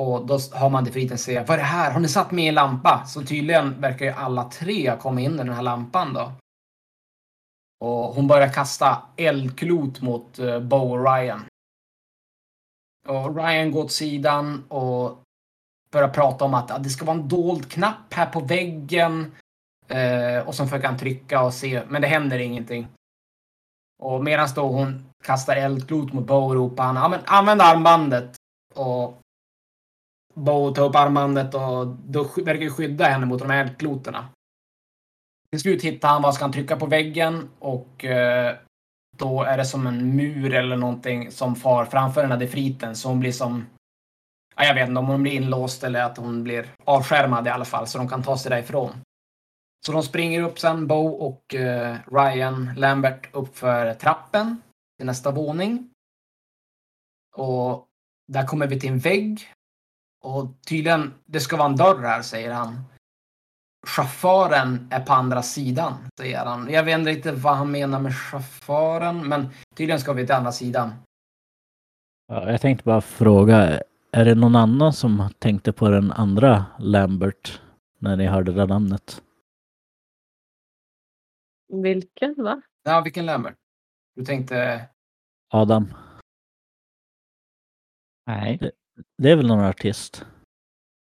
[0.00, 1.92] Och då har man defriten säga, vad är det här?
[1.92, 3.04] Har ni satt med i en lampa?
[3.06, 6.32] Så tydligen verkar ju alla tre ha kommit in i den här lampan då.
[7.80, 11.44] Och hon börjar kasta eldklot mot uh, Bo och Ryan.
[13.08, 15.23] Och Ryan går åt sidan och
[15.94, 19.32] börjar prata om att ah, det ska vara en dold knapp här på väggen.
[19.88, 22.86] Eh, och så försöker han trycka och se, men det händer ingenting.
[24.02, 28.36] Och medan då hon kastar eldklot mot Bo ropar han, ah, men använd armbandet.
[28.74, 29.20] Och
[30.34, 34.28] Bo tar upp armbandet och då sk- verkar skydda henne mot de här eldkloterna.
[35.50, 38.56] Till slut hittar han vad ska han trycka på väggen och eh,
[39.16, 43.08] då är det som en mur eller någonting som far framför den här defriten så
[43.08, 43.66] hon blir som
[44.56, 47.64] ja, jag vet inte om hon blir inlåst eller att hon blir avskärmad i alla
[47.64, 48.90] fall så de kan ta sig därifrån.
[49.86, 54.62] Så de springer upp sen, Bo och eh, Ryan Lambert upp för trappen
[54.96, 55.90] till nästa våning.
[57.36, 57.86] Och
[58.32, 59.52] där kommer vi till en vägg.
[60.24, 62.84] Och tydligen, det ska vara en dörr här, säger han
[63.86, 66.70] chauffören är på andra sidan, säger han.
[66.70, 70.52] Jag vet inte riktigt vad han menar med chauffören, men tydligen ska vi till andra
[70.52, 70.92] sidan.
[72.32, 73.80] Jag tänkte bara fråga,
[74.14, 77.60] är det någon annan som tänkte på den andra Lambert
[77.98, 79.22] när ni hörde det namnet?
[81.82, 82.62] Vilken va?
[82.84, 83.54] Ja, vilken Lambert?
[84.16, 84.88] Du tänkte...
[85.50, 85.94] Adam?
[88.26, 88.70] Nej.
[89.18, 90.26] Det är väl någon artist?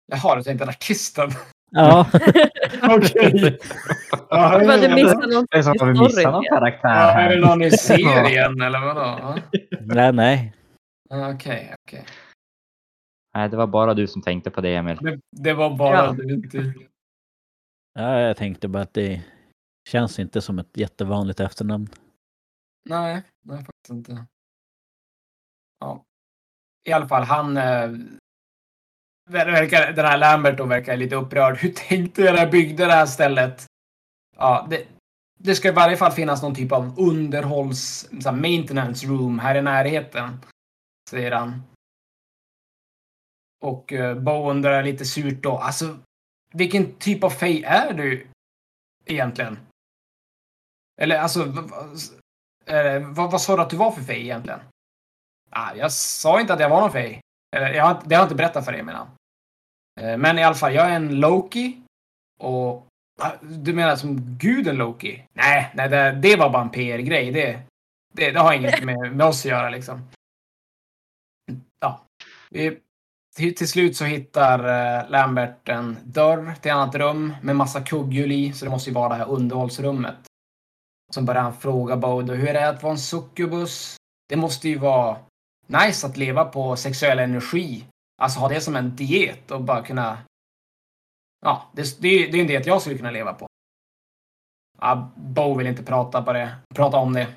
[0.06, 1.30] Jaha, du tänkte artisten?
[1.72, 2.08] Ja,
[2.84, 3.60] Okej.
[4.30, 7.12] Ja, Du hade missat någon Det är som att vi missar storyn, någon karaktär Ja,
[7.12, 9.38] är det någon i serien eller vadå?
[9.80, 10.54] Nej, nej.
[11.10, 12.06] Okej, okej.
[13.34, 14.98] Nej, det var bara du som tänkte på det, Emil.
[15.02, 16.12] Det, det var bara Ja.
[16.14, 16.74] du.
[17.94, 19.24] Ja, jag tänkte bara att det
[19.90, 21.90] känns inte som ett jättevanligt efternamn.
[22.90, 24.26] Nej, nej faktiskt inte.
[25.80, 26.04] Ja.
[26.88, 27.58] I alla fall, han...
[27.58, 27.92] Eh,
[29.30, 31.58] verkar, den här Lambert då verkar lite upprörd.
[31.58, 33.66] Hur tänkte jag när jag byggde det här stället?
[34.38, 34.88] Ja, det,
[35.40, 38.10] det ska i varje fall finnas någon typ av underhålls...
[38.22, 40.40] Så här, maintenance room här i närheten.
[41.10, 41.64] Säger han.
[43.62, 45.58] Och Bowen där är lite surt då.
[45.58, 45.98] Alltså,
[46.54, 48.28] vilken typ av fej är du
[49.06, 49.60] egentligen?
[51.02, 51.46] Eller alltså,
[53.06, 54.60] vad, vad sa du att du var för fej egentligen?
[55.50, 57.22] Ah, jag sa inte att jag var någon fej.
[57.56, 59.08] Eller, jag har, det har jag inte berättat för dig menar
[59.96, 60.06] jag.
[60.06, 61.82] Eh, men i alla fall, jag är en Loki.
[62.40, 62.88] Och
[63.22, 65.24] ah, du menar som guden Loki?
[65.34, 67.32] Nej, nej det, det var bara en PR-grej.
[67.32, 67.60] Det,
[68.14, 70.10] det, det har inget med, med oss att göra liksom.
[71.80, 72.02] Ja.
[72.50, 72.80] Vi,
[73.36, 77.82] till, till slut så hittar eh, Lambert en dörr till ett annat rum med massa
[77.82, 80.16] kugghjul i, så det måste ju vara det här underhållsrummet.
[81.12, 83.96] Så börjar han fråga Bodo, hur är det att vara en succubus?
[84.30, 85.18] Det måste ju vara
[85.68, 87.86] nice att leva på sexuell energi.
[88.22, 90.18] Alltså ha det som en diet och bara kunna...
[91.46, 93.48] Ja, det, det, det är en diet jag skulle kunna leva på.
[94.82, 97.28] Ja, Bo vill inte prata på det, prata om det.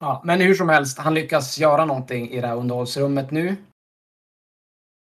[0.00, 3.56] Ja, men hur som helst, han lyckas göra någonting i det här underhållsrummet nu.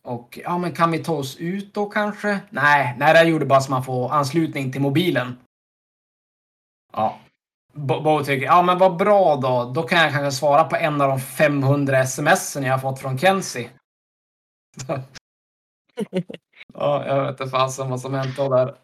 [0.04, 2.40] Och ja, men kan vi ta oss ut då kanske?
[2.50, 5.38] Nej, nej, det gjorde bara så man får anslutning till mobilen.
[6.92, 7.18] Ja.
[7.72, 9.72] Bo, Bo tycker, ja men vad bra då.
[9.74, 13.18] Då kan jag kanske svara på en av de 500 sms jag har fått från
[13.18, 13.70] Kenzie.
[16.74, 18.74] ja, jag vet inte fasen vad som hänt då där.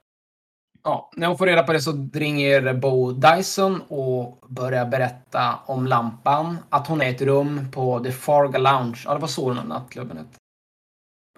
[0.83, 5.87] Ja, när hon får reda på det så ringer Bo Dyson och börjar berätta om
[5.87, 6.59] lampan.
[6.69, 9.03] Att hon är i ett rum på The Farga Lounge.
[9.05, 10.40] Ja, det var så den nattklubben hette.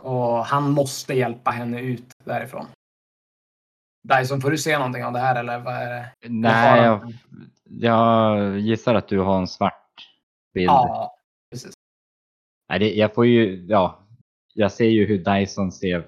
[0.02, 2.66] Och han måste hjälpa henne ut därifrån.
[4.08, 6.12] Dyson, får du se någonting av det här eller vad är det?
[6.28, 7.12] Nej, jag,
[7.64, 9.88] jag gissar att du har en svart
[10.54, 10.66] bild.
[10.70, 11.16] Ja,
[11.50, 11.72] precis.
[12.68, 14.06] Nej, det, jag får ju, ja,
[14.54, 16.06] jag ser ju hur Dyson ser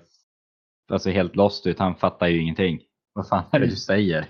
[0.92, 1.78] alltså helt lost ut.
[1.78, 2.80] Han fattar ju ingenting.
[3.12, 4.28] Vad fan är det du säger?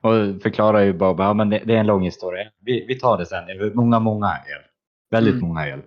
[0.00, 2.50] Och förklarar ju bara, ja men det, det är en lång historia.
[2.60, 3.74] Vi, vi tar det sen.
[3.74, 4.62] Många, många öl.
[5.10, 5.48] Väldigt Mm.
[5.48, 5.82] många öl.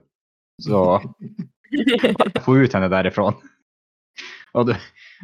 [0.64, 1.02] Så
[2.42, 3.34] få ut henne därifrån.
[4.52, 4.74] Och då,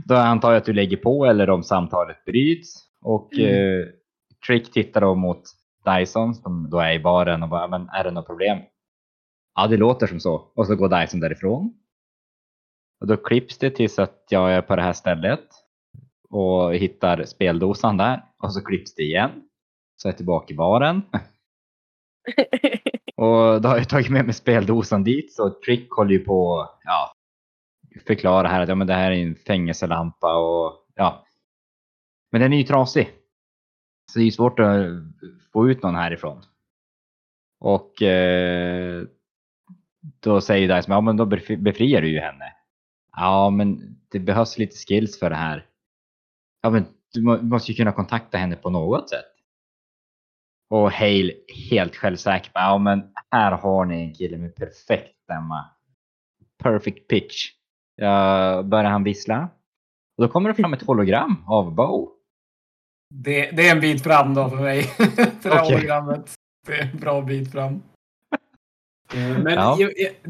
[0.06, 2.74] då antar jag att du lägger på eller om samtalet bryts.
[3.02, 3.80] Och Mm.
[3.82, 3.86] eh,
[4.48, 5.42] Trick tittar då mot
[5.86, 8.58] Dyson som då är i baren och bara, men är det något problem?
[9.56, 10.36] Ja, det låter som så.
[10.56, 11.74] Och så går Dyson därifrån.
[13.02, 15.46] Och då klipps det tills att jag är på det här stället
[16.30, 18.24] och hittar speldosan där.
[18.40, 19.32] Och så klipps det igen.
[19.96, 21.02] Så är jag tillbaka i baren.
[23.18, 26.80] Och då har jag tagit med mig speldosan dit så Trick håller ju på att
[26.84, 27.12] ja,
[28.08, 31.26] förklara här att ja, men det här är en fängelselampa och ja.
[32.32, 33.14] Men den är ju trasig.
[34.12, 34.86] Så det är ju svårt att
[35.54, 36.42] få ut någon härifrån.
[37.60, 39.04] Och eh,
[40.20, 41.26] då säger Dice, ja men då
[41.58, 42.54] befriar du ju henne.
[43.16, 45.66] Ja men det behövs lite skills för det här.
[46.62, 49.37] Ja men du måste ju kunna kontakta henne på något sätt.
[50.70, 51.34] Och Hale
[51.70, 52.52] helt självsäker.
[52.54, 55.66] Ja men här har ni en kille med perfekt stämma.
[56.64, 57.52] Perfect pitch.
[57.96, 59.50] Ja, börjar han vissla.
[60.18, 62.12] Och då kommer det fram ett hologram av Bo.
[63.16, 64.84] Det, det är en bit fram då för mig.
[65.42, 65.60] för Okej.
[65.76, 66.34] hologrammet.
[66.68, 67.82] Det är en bra bit fram.
[69.14, 69.78] Eh, Men Ja.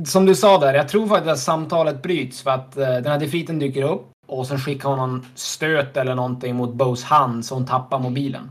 [0.06, 3.19] som du sa där, jag tror faktiskt att samtalet bryts för att eh, den här
[3.19, 7.56] defeaten dyker upp och sen skickar hon någon stöt eller någonting mot Bows hand så
[7.56, 8.50] hon tappar mobilen.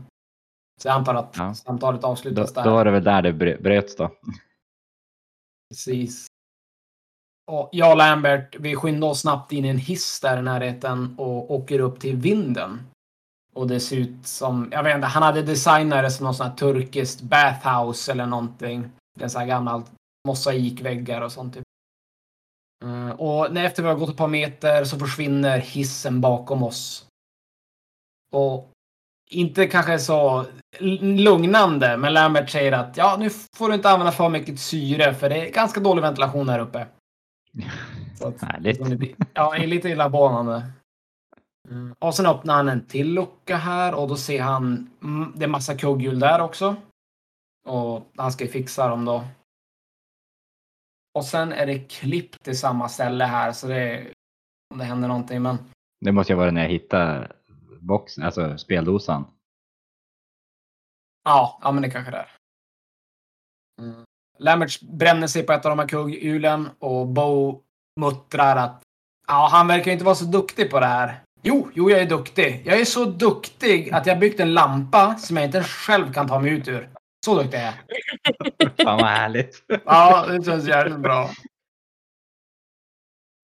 [0.81, 1.53] Så jag antar att Ja.
[1.53, 2.69] samtalet Då, avslutas då där.
[2.71, 4.11] var det väl där det bröts då.
[5.69, 6.27] Precis.
[7.51, 11.15] Och jag och Lambert, vi skyndar oss snabbt in i en hiss där i närheten
[11.17, 12.79] och åker upp till vinden.
[13.53, 16.47] Och det ser ut som, jag vet inte, han hade designat det som någon sån
[16.47, 18.89] här turkiskt bathhouse eller någonting.
[19.19, 19.91] Det är så här gammalt
[20.27, 21.53] mosaikväggar och sånt.
[21.53, 21.63] Typ.
[22.85, 27.07] Eh, Och när efter vi har gått ett par meter så försvinner hissen bakom oss.
[28.31, 28.69] Och
[29.29, 30.45] inte kanske så
[31.01, 35.29] lugnande, men Lambert säger att ja, nu får du inte använda för mycket syre för
[35.29, 36.87] det är ganska dålig ventilation här uppe.
[38.19, 38.79] Så att, Härligt.
[39.33, 40.71] ja, är lite illavarslande.
[41.69, 41.95] Mm.
[41.99, 45.49] Och sen öppnar han en till lucka här och då ser han mm, det är
[45.49, 46.75] massa kugghjul där också.
[47.67, 49.23] Och han ska fixa dem då.
[51.13, 54.07] Och sen är det klipp till samma ställe här så det
[54.73, 55.57] om det händer någonting men
[56.05, 57.31] Det måste ju vara när jag hittade
[57.87, 59.25] boxen, alltså speldosan.
[61.23, 62.31] Ja, ja men det kanske det är.
[63.81, 64.03] Mm.
[64.39, 67.63] Lambert bränner sig på ett av de här kugghjulen och Bo
[67.99, 68.81] muttrar att
[69.27, 71.23] ja, han verkar inte vara så duktig på det här.
[71.41, 72.61] Jo, jo, jag är duktig.
[72.65, 76.39] Jag är så duktig att jag byggt en lampa som jag inte själv kan ta
[76.39, 76.89] mig ut ur.
[77.25, 77.73] Så duktig är jag.
[78.85, 79.63] Fan vad härligt.
[79.85, 81.29] Ja, det känns jävligt bra.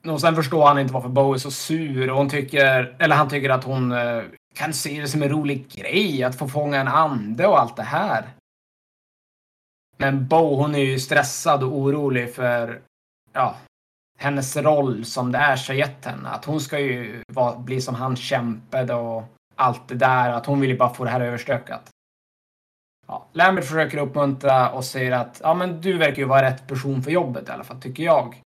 [0.07, 3.29] Och sen förstår han inte varför Bo är så sur och hon tycker, eller han
[3.29, 4.23] tycker att hon eh,
[4.55, 7.83] kan se det som en rolig grej att få fånga en ande och allt det
[7.83, 8.29] här.
[9.97, 12.81] Men Bo, hon är ju stressad och orolig för,
[13.33, 13.55] ja,
[14.19, 16.29] hennes roll som det är så gett henne.
[16.29, 19.23] Att hon ska ju vara, bli som han kämpade och
[19.55, 20.29] allt det där.
[20.29, 21.89] Att hon vill ju bara få det här överstökat.
[23.07, 27.03] Ja, Lambert försöker uppmuntra och säger att ja, men du verkar ju vara rätt person
[27.03, 28.41] för jobbet i alla fall, tycker jag.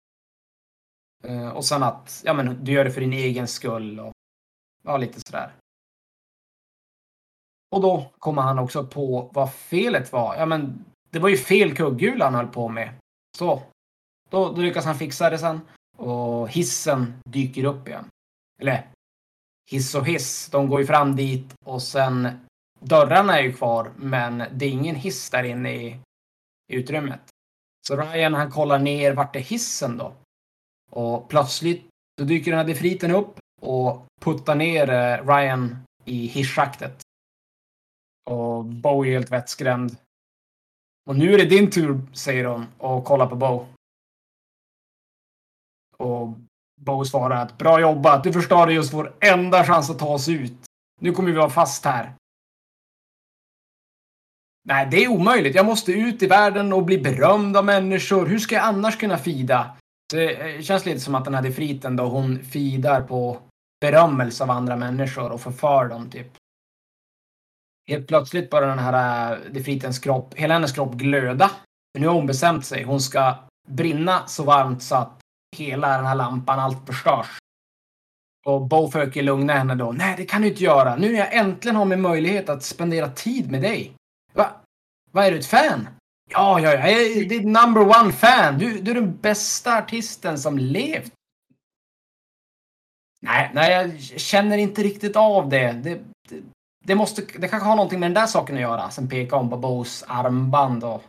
[1.24, 4.12] Eh, och sen att ja, men du gör det för din egen skull och
[4.84, 5.52] ja, lite sådär.
[7.70, 10.36] Och då kommer han också på vad felet var.
[10.36, 12.94] Ja, men det var ju fel kugghjul han höll på med.
[13.38, 13.62] Så.
[14.30, 15.60] Då, då lyckas han fixa det sen.
[15.96, 18.08] Och hissen dyker upp igen.
[18.60, 18.86] Eller
[19.70, 20.48] hiss och hiss.
[20.50, 22.28] De går ju fram dit och sen
[22.80, 26.00] dörrarna är ju kvar, men det är ingen hiss där inne i
[26.72, 27.20] utrymmet.
[27.88, 30.12] Så Ryan han kollar ner vart är hissen då?
[30.90, 31.86] Och plötsligt
[32.18, 37.02] så dyker den här defriten upp och puttar ner eh, Ryan i hisschaktet.
[38.30, 39.96] Och Bo är helt vettskrämd.
[41.06, 43.66] Och nu är det din tur, säger hon och kollar på Bo.
[45.96, 46.28] Och
[46.80, 50.66] Bo svarar att bra jobbat, du förstörde just vår enda chans att ta oss ut.
[51.00, 52.14] Nu kommer vi vara fast här.
[54.66, 55.54] Nej, det är omöjligt.
[55.54, 58.26] Jag måste ut i världen och bli berömd av människor.
[58.26, 59.76] Hur ska jag annars kunna fida?
[60.10, 63.38] Det eh, känns lite som att den här defriten då, hon fidar på
[63.80, 66.32] berömmelse av andra människor och förför dem typ.
[67.88, 71.50] Helt plötsligt börjar den här eh, defritens kropp, hela hennes kropp glöda.
[71.94, 72.82] Men nu har hon bestämt sig.
[72.82, 73.34] Hon ska
[73.68, 75.20] brinna så varmt så att
[75.56, 77.38] hela den här lampan, allt förstörs.
[78.46, 79.92] Och Bo försöker lugna henne då.
[79.92, 80.96] Nej, det kan du inte göra.
[80.96, 83.94] Nu när jag äntligen har min möjlighet att spendera tid med dig.
[84.32, 84.50] Va?
[85.10, 85.88] Vad är du ett fan?
[86.30, 88.58] Ja, ja, jag är ditt number one fan.
[88.58, 91.12] Du, du är den bästa artisten som levt.
[93.22, 95.72] Nej, nej, jag känner inte riktigt av det.
[95.72, 96.42] Det, det,
[96.84, 98.90] det måste, det kanske har någonting med den där saken att göra.
[98.90, 101.02] Sen pekar hon på Bows armband och,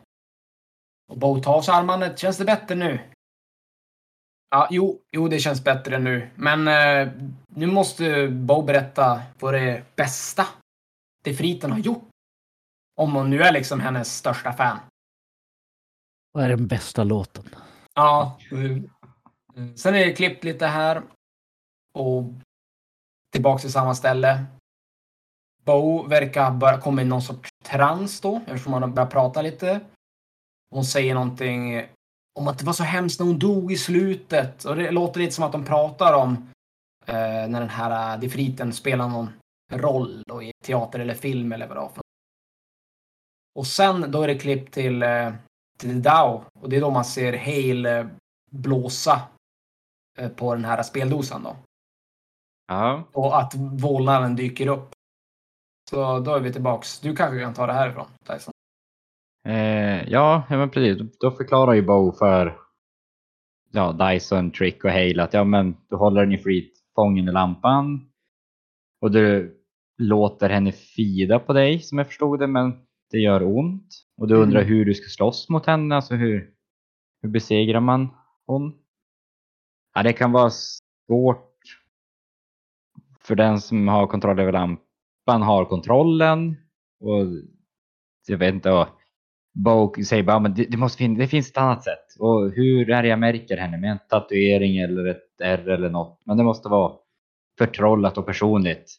[1.11, 2.20] och Bo tar av sig armbandet.
[2.20, 2.99] Känns det bättre nu?
[4.49, 6.30] Ja, jo, jo, det känns bättre nu.
[6.36, 7.13] Men eh,
[7.47, 10.47] nu måste Bo berätta vad det bästa
[11.24, 12.07] det Friten har gjort.
[12.95, 14.80] Om hon nu är liksom hennes största fan.
[16.36, 17.50] Vad är den bästa låten?
[17.94, 18.40] Ja.
[18.52, 21.04] Eh, sen är det klippt lite här.
[21.94, 22.24] Och
[23.32, 24.46] tillbaks till samma ställe.
[25.64, 29.82] Bo verkar börja komma i någon sorts trans då, eftersom han börjar prata lite.
[30.70, 31.86] Hon säger någonting
[32.40, 34.66] om att det var så hemskt när hon dog i slutet.
[34.66, 36.34] Och det låter lite som att de pratar om
[37.06, 39.30] eh, när den här eh, defriten spelar någon
[39.72, 41.92] roll då i teater eller film eller vad det var.
[43.56, 45.34] Och sen då är det klipp till, eh,
[45.78, 46.44] till Dao.
[46.60, 48.08] Och det är då man ser Hale eh,
[48.52, 49.22] blåsa
[50.18, 51.56] eh, på den här speldosan då.
[52.68, 53.04] Ja.
[53.14, 54.90] Och att vålnaden dyker upp.
[55.90, 57.00] Så då är vi tillbaks.
[57.00, 58.54] Du kanske kan ta det härifrån, Tyson.
[59.48, 61.18] Eh, ja, men precis.
[61.20, 62.58] Då förklarar ju Bo för
[63.72, 67.32] ja, Dyson, Trick och Hale att ja, men du håller den i free fången i
[67.32, 68.10] lampan
[69.02, 69.58] och du
[69.98, 73.88] låter henne fida på dig som jag förstod det, men det gör ont.
[74.18, 74.74] Och du undrar Mm.
[74.74, 76.49] hur du ska slåss mot henne, alltså hur,
[77.22, 78.08] hur besegrar man
[78.45, 78.74] hon?
[79.93, 81.51] Ja, det kan vara svårt
[83.20, 86.56] för den som har kontroll över lampan har kontrollen
[86.99, 87.26] och
[88.28, 88.72] jag vet inte.
[88.72, 88.88] Och
[89.53, 92.06] Bo säger bara men det, det, måste fin- det finns ett annat sätt.
[92.20, 93.78] Och hur är det jag märker henne?
[93.78, 96.22] Med en tatuering eller ett R eller något.
[96.26, 96.93] Men det måste vara
[97.58, 98.97] förtrollat och personligt.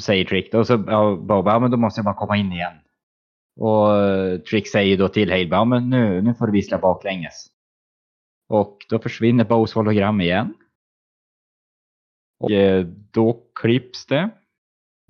[0.00, 0.54] Säger Trick.
[0.54, 2.74] Och så ja, Bo bara, ja, men då måste jag bara komma in igen.
[3.60, 3.88] Och
[4.44, 7.46] Trick säger då till Hale, ja men nu, nu får du vissla baklänges.
[8.48, 10.54] Och då försvinner Bows hologram igen.
[12.40, 14.30] Och eh, då klipps det.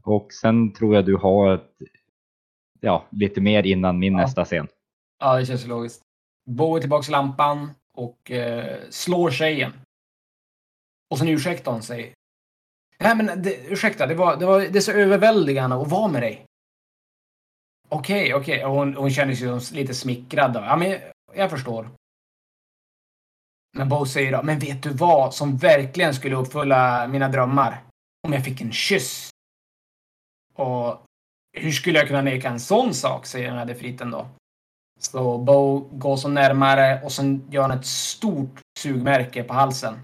[0.02, 1.72] Och sen tror jag du har ett,
[2.80, 4.18] ja, lite mer innan min Ja.
[4.18, 4.68] nästa scen.
[5.18, 6.02] Ja, det känns logiskt.
[6.46, 9.72] Bo är tillbaks i lampan och eh, slår tjejen.
[11.10, 12.14] Och sen ursäktar hon sig.
[13.04, 16.22] Nej men det, ursäkta, det, var, det, var, det är så överväldigande att vara med
[16.22, 16.44] dig.
[17.88, 18.64] Okej, okej.
[18.64, 18.76] Okay.
[18.76, 20.52] Hon, hon känner sig som lite smickrad.
[20.52, 20.60] Då.
[20.60, 21.00] Ja, men jag,
[21.34, 21.90] jag förstår.
[23.76, 27.82] Men Bo säger då, men vet du vad som verkligen skulle uppfylla mina drömmar?
[28.26, 29.30] Om jag fick en kyss.
[30.54, 31.02] Och
[31.52, 34.28] hur skulle jag kunna neka en sån sak, säger den här defriten då.
[35.00, 40.00] Så Bo går så närmare och sen gör han ett stort sugmärke på halsen.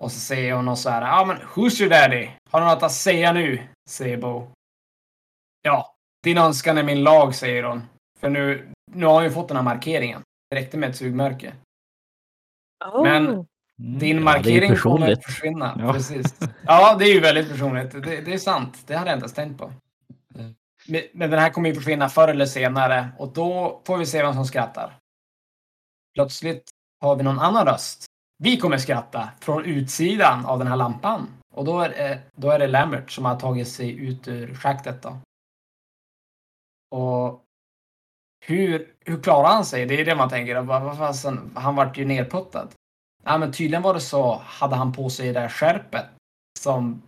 [0.00, 1.02] Och så säger hon så här.
[1.02, 2.28] Ja men who's your daddy?
[2.50, 3.68] Har du något att säga nu?
[3.88, 4.50] Säger Bo.
[5.62, 7.82] Ja, din önskan är min lag, säger hon.
[8.20, 10.22] För nu, nu har hon ju fått den här markeringen.
[10.50, 11.52] Det räckte med ett sugmärke.
[13.02, 13.44] Men- Oh.
[13.98, 15.76] Din Ja, markering är kommer att försvinna.
[15.78, 15.92] Ja.
[15.92, 16.38] Precis.
[16.66, 17.90] Ja, det är ju väldigt personligt.
[17.92, 18.82] Det, det är sant.
[18.86, 19.72] Det hade jag inte ens tänkt på.
[20.88, 24.22] Men, men den här kommer ju försvinna förr eller senare och då får vi se
[24.22, 24.98] vem som skrattar.
[26.14, 26.70] Plötsligt
[27.00, 28.06] har vi någon annan röst.
[28.42, 31.28] Vi kommer skratta från utsidan av den här lampan.
[31.54, 35.02] Och då är, det- då är det Lambert som har tagit sig ut ur schaktet
[35.02, 35.18] då.
[36.96, 37.42] Och
[38.46, 39.86] hur, hur klarar han sig?
[39.86, 40.60] Det är det man tänker.
[40.60, 42.68] Vad, vad fasen, han vart ju nerputtad.
[43.24, 46.06] Ja, men tydligen var det så, hade han på sig det där skärpet
[46.58, 47.02] som...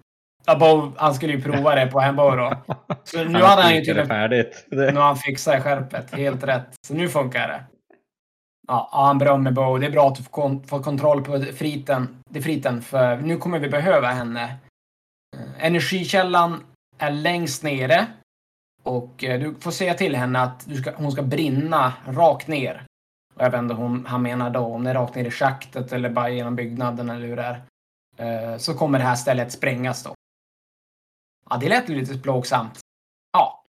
[0.61, 2.75] Bo, han skulle ju prova det på Hamburg då.
[3.05, 4.67] Så nu hade han ju tydligen färdigt.
[4.71, 6.15] nu har han fixat skärpet.
[6.15, 6.67] Helt rätt.
[6.87, 7.65] Så nu funkar det.
[8.69, 9.79] Ja, han berömmer Bo.
[9.79, 13.37] Det är bra att du får, kon- får kontroll på friten, det friten, för nu
[13.37, 14.57] kommer vi behöva henne.
[15.37, 16.65] Eh, energikällan
[16.99, 18.07] är längst nere.
[18.83, 22.87] Och eh, du får säga till henne att du ska, hon ska brinna rakt ner.
[23.35, 25.93] Och jag vet inte hon, han menar då, om det är rakt ner i schaktet
[25.93, 27.63] eller bara genom byggnaden eller hur det är.
[28.53, 30.15] Eh, så kommer det här stället sprängas då.
[31.51, 32.79] Ja, det lät ju lite plågsamt.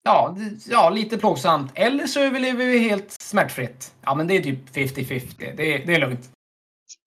[0.07, 0.37] Ja,
[0.69, 1.73] ja, lite plågsamt.
[1.75, 3.95] Eller så överlever vi helt smärtfritt.
[4.03, 5.57] Ja, men det är typ 50-50.
[5.57, 6.31] Det, är- det är lugnt.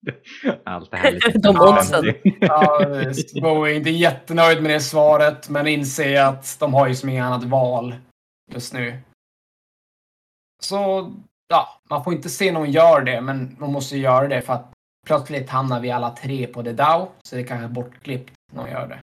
[0.66, 2.06] Allt det här lite De Ja, oddsen.
[2.40, 3.42] Ja, visst.
[3.42, 7.24] Bo är inte jättenöjd med det svaret, men inser att de har ju som inget
[7.24, 7.96] annat val
[8.54, 9.00] just nu.
[10.62, 11.12] Så,
[11.50, 14.72] ja, man får inte se någon gör det, men man måste göra det för att
[15.08, 17.08] plötsligt hamnar vi alla tre på The Dow.
[17.24, 19.00] Så det är kanske är bortklippt när de gör det.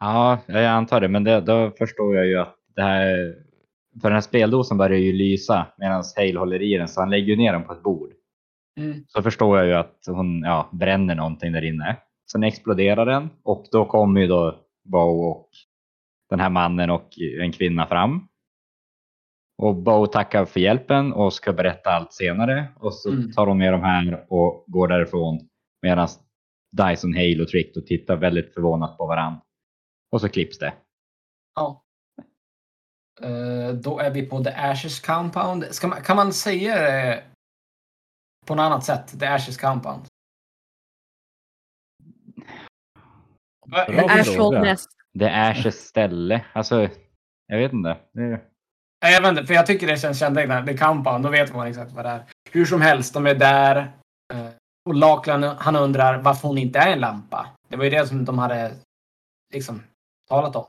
[0.00, 3.34] Ja, jag antar det, men det, då förstår jag ju att det här...
[4.02, 7.36] För den här speldosen börjar ju lysa medan Hale håller i den, så han lägger
[7.36, 8.12] ner den på ett bord.
[8.80, 9.04] Mm.
[9.08, 11.96] Så förstår jag ju att hon ja, bränner någonting där inne.
[12.32, 15.48] Sen exploderar den och då kommer ju då Bo och
[16.30, 17.08] den här mannen och
[17.40, 18.28] en kvinna fram.
[19.62, 22.64] Och Bo tackar för hjälpen och ska berätta allt senare.
[22.76, 23.32] Och så Mm.
[23.32, 25.48] tar hon med de här och går därifrån.
[25.82, 26.08] Medan
[26.72, 29.40] Dyson, Hale och Trick tittar väldigt förvånat på varandra.
[30.12, 30.72] Och så klipps det.
[31.54, 31.83] Ja.
[33.20, 35.64] Eh, då är vi på The Ashes Compound.
[35.70, 37.24] Ska man, kan man säga det
[38.46, 39.20] på något annat sätt?
[39.20, 40.06] The Ashes Compound?
[44.60, 44.88] Nest.
[45.12, 46.44] Det är Ashes ställe.
[46.52, 46.88] Alltså,
[47.46, 47.96] jag vet inte.
[48.12, 48.44] Det är...
[49.00, 50.72] Jag vet inte, för jag tycker det känns kännetecknande.
[50.72, 52.24] The Compound, då vet man exakt vad det är.
[52.50, 53.76] Hur som helst, de är där.
[54.32, 54.48] eh,
[54.88, 57.46] Och Lackland, han undrar varför hon inte är en lampa.
[57.68, 58.72] Det var ju det som de hade
[59.54, 59.82] liksom
[60.28, 60.66] talat om.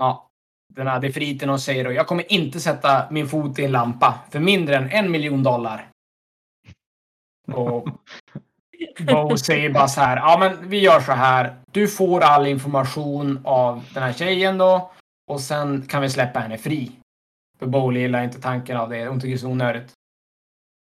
[0.00, 0.28] Ja,
[0.74, 4.20] den här defriten och säger då, jag kommer inte sätta min fot i en lampa
[4.30, 5.88] för mindre än en miljon dollar.
[7.52, 7.88] Och
[9.00, 11.56] Bo säger bara så här, ja men vi gör så här.
[11.72, 14.92] Du får all information av den här tjejen då.
[15.30, 16.92] Och sen kan vi släppa henne fri.
[17.58, 19.06] För Bo gillar inte tanken av det.
[19.06, 19.92] Hon tycker det är så onödigt.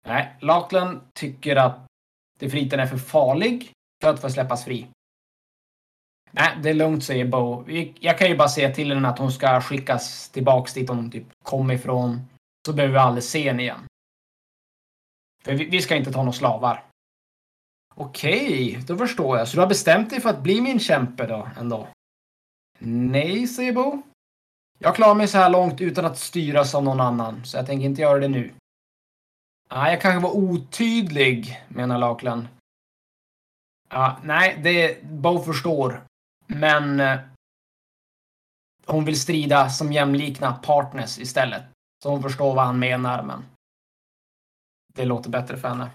[0.07, 1.79] Nej, Lackland tycker att
[2.39, 3.71] defriten är för farlig
[4.03, 4.87] för att få släppas fri.
[6.31, 7.65] Nej, det är lugnt säger Bo.
[7.99, 11.27] Jag kan ju bara säga till henne att hon ska skickas tillbaks dit hon typ
[11.43, 12.21] kom ifrån.
[12.65, 13.85] Så behöver vi aldrig se henne igen.
[15.43, 16.83] För vi, vi ska inte ta några slavar.
[17.95, 19.47] Okej, då förstår jag.
[19.47, 21.87] Så du har bestämt dig för att bli min kämpe då, ändå?
[22.79, 24.01] Nej, säger Bo.
[24.79, 27.85] Jag klarar mig så här långt utan att styras av någon annan, så jag tänker
[27.85, 28.53] inte göra det nu.
[29.67, 32.47] Ah, jag kanske var otydlig, menar Lakland.
[33.89, 36.03] Ja, nej, det Bo förstår.
[36.47, 37.19] Men eh,
[38.85, 41.63] hon vill strida som jämlikna partners istället.
[42.03, 43.45] Så hon förstår vad han menar, men
[44.93, 45.89] det låter bättre för henne.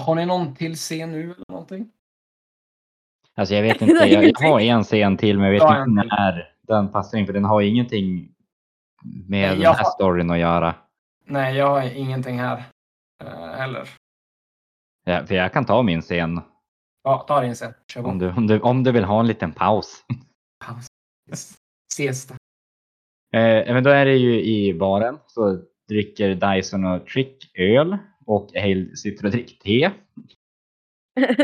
[0.00, 1.90] Har ni någon till scen nu eller någonting?
[3.34, 6.54] Alltså jag vet inte, jag, jag har en scen till men jag vet inte när
[6.62, 8.34] den passar in för den har ingenting
[9.04, 10.74] med Nej, den jag här har- storyn att göra.
[11.24, 12.64] Nej, jag har ingenting här
[13.24, 13.28] eh,
[13.58, 13.88] heller.
[15.04, 16.40] Ja, för jag kan ta min scen
[17.06, 17.72] Ja, ta din sen.
[17.92, 20.04] Kör om du, om, du, om du vill ha en liten paus.
[21.94, 22.34] Siesta.
[23.32, 28.50] Eh, men då är det ju i baren så dricker Dyson och Trick öl och
[28.54, 29.90] Hale sitter och dricker te.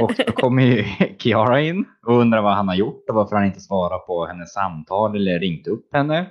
[0.01, 0.85] Och då kommer ju
[1.19, 4.53] Kiara in och undrar vad han har gjort och varför han inte svarar på hennes
[4.53, 6.31] samtal eller ringt upp henne.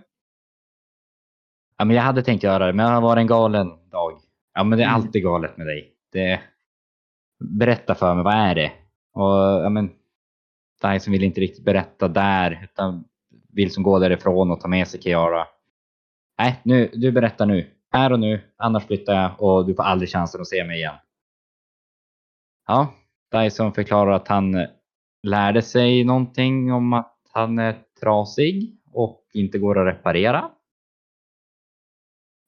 [1.77, 4.13] Ja, men jag hade tänkt göra det, men det har varit en galen dag.
[4.53, 4.95] Ja, men det är Mm.
[4.95, 5.93] alltid galet med dig.
[6.11, 6.41] Det...
[7.43, 8.71] Berätta för mig, vad är det?
[9.13, 9.89] Och ja, men
[10.81, 13.03] Dyson vill inte riktigt berätta där, utan
[13.53, 15.47] vill som gå därifrån och ta med sig Kiara.
[16.37, 17.67] Nej, nu, du berättar nu.
[17.91, 20.95] Här och nu, annars flyttar jag och du får aldrig chansen att se mig igen.
[22.67, 22.93] Ja,
[23.31, 24.69] Dyson förklarar att han eh,
[25.23, 30.51] lärde sig någonting om att han är trasig och inte går att reparera.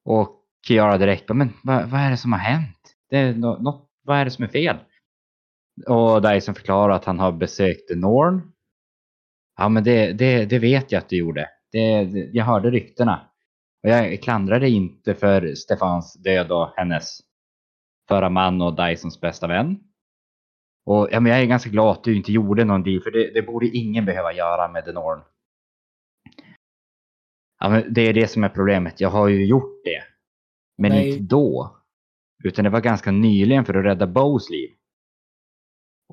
[0.06, 2.96] Och Kiara direkt men vad, vad är det som har hänt?
[3.10, 4.78] Det är något, vad är det som är fel?
[5.88, 8.54] Och Dyson förklarar att han har besökt Norn.
[9.58, 11.50] Ja, men det, det, det vet jag att du gjorde.
[11.72, 13.30] Det, det, jag hörde ryktena.
[13.84, 17.20] Och jag klandrar dig inte för Stefans död och hennes
[18.08, 19.80] förra man och Dysons bästa vän.
[20.86, 23.34] Och ja, men jag är ganska glad att du inte gjorde någon deal, för det,
[23.34, 25.22] det borde ingen behöva göra med The Norn.
[27.60, 29.02] Ja, men det är det som är problemet.
[29.02, 30.04] Jag har ju gjort det.
[30.78, 31.10] Men Nej.
[31.10, 31.78] inte då.
[32.44, 34.70] Utan det var ganska nyligen för att rädda Bows liv.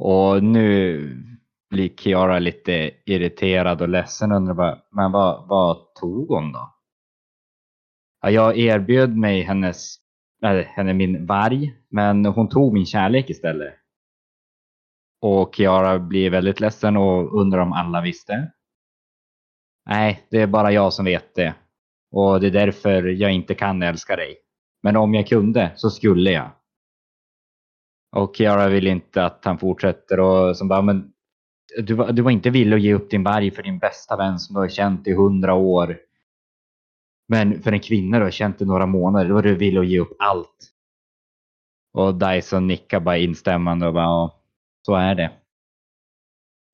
[0.02, 1.00] Och nu
[1.70, 6.74] blir Kiara lite irriterad och ledsen och undrar bara, men vad, vad tog hon då?
[8.22, 9.96] Ja, jag erbjöd mig hennes,
[10.42, 13.74] eller henne min varg, men hon tog min kärlek istället.
[15.20, 18.52] Och Kiara blir väldigt ledsen och undrar om alla visste.
[19.86, 21.54] Nej, det är bara jag som vet det.
[22.10, 24.36] Och det är därför jag inte kan älska dig.
[24.82, 26.50] Men om jag kunde så skulle jag.
[28.12, 31.12] Och Kiara vill inte att han fortsätter och som bara, men
[31.82, 34.38] du, var- du var inte villig att ge upp din varg för din bästa vän
[34.38, 35.98] som du har känt i hundra år.
[37.28, 39.86] Men för en kvinna du har känt i några månader, då var du villig att
[39.88, 40.70] ge upp allt.
[41.92, 44.40] Och Dyson nickar bara instämmande och bara, ja,
[44.86, 45.32] så är det.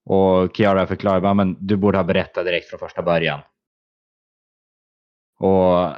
[0.05, 3.41] Och Kiara förklarar bara, men du borde ha berättat direkt från första början.
[5.39, 5.97] Och,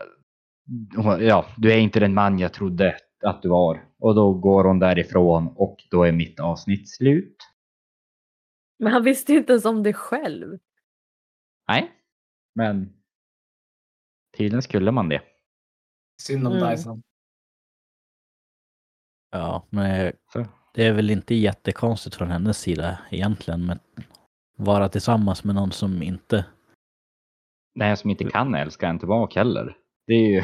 [1.20, 3.84] ja, du är inte den man jag trodde att du var.
[3.98, 7.36] Och då går hon därifrån och då är mitt avsnitt slut.
[8.78, 10.58] Men han visste ju inte ens om det själv.
[11.68, 11.92] Nej,
[12.54, 12.92] men
[14.36, 15.22] tydligen skulle man det.
[16.22, 16.70] Synd om Mm.
[16.70, 17.02] Dyson.
[19.30, 20.12] Ja, men
[20.74, 23.66] det är väl inte jättekonstigt från hennes sida egentligen.
[23.66, 23.78] Men
[24.56, 26.46] vara tillsammans med någon som inte...
[27.74, 29.76] Den som inte kan älska en tillbaka heller.
[30.06, 30.42] Det är ju...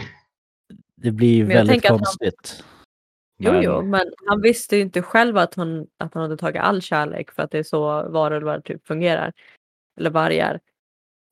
[0.97, 2.65] Det blir ju Men jag väldigt att han- konstigt.
[3.39, 6.63] Jo, men- jo, men han visste ju inte själv att hon, att hon hade tagit
[6.63, 9.33] all kärlek för att det är så varulvar typ fungerar.
[10.01, 10.61] Eller vargar.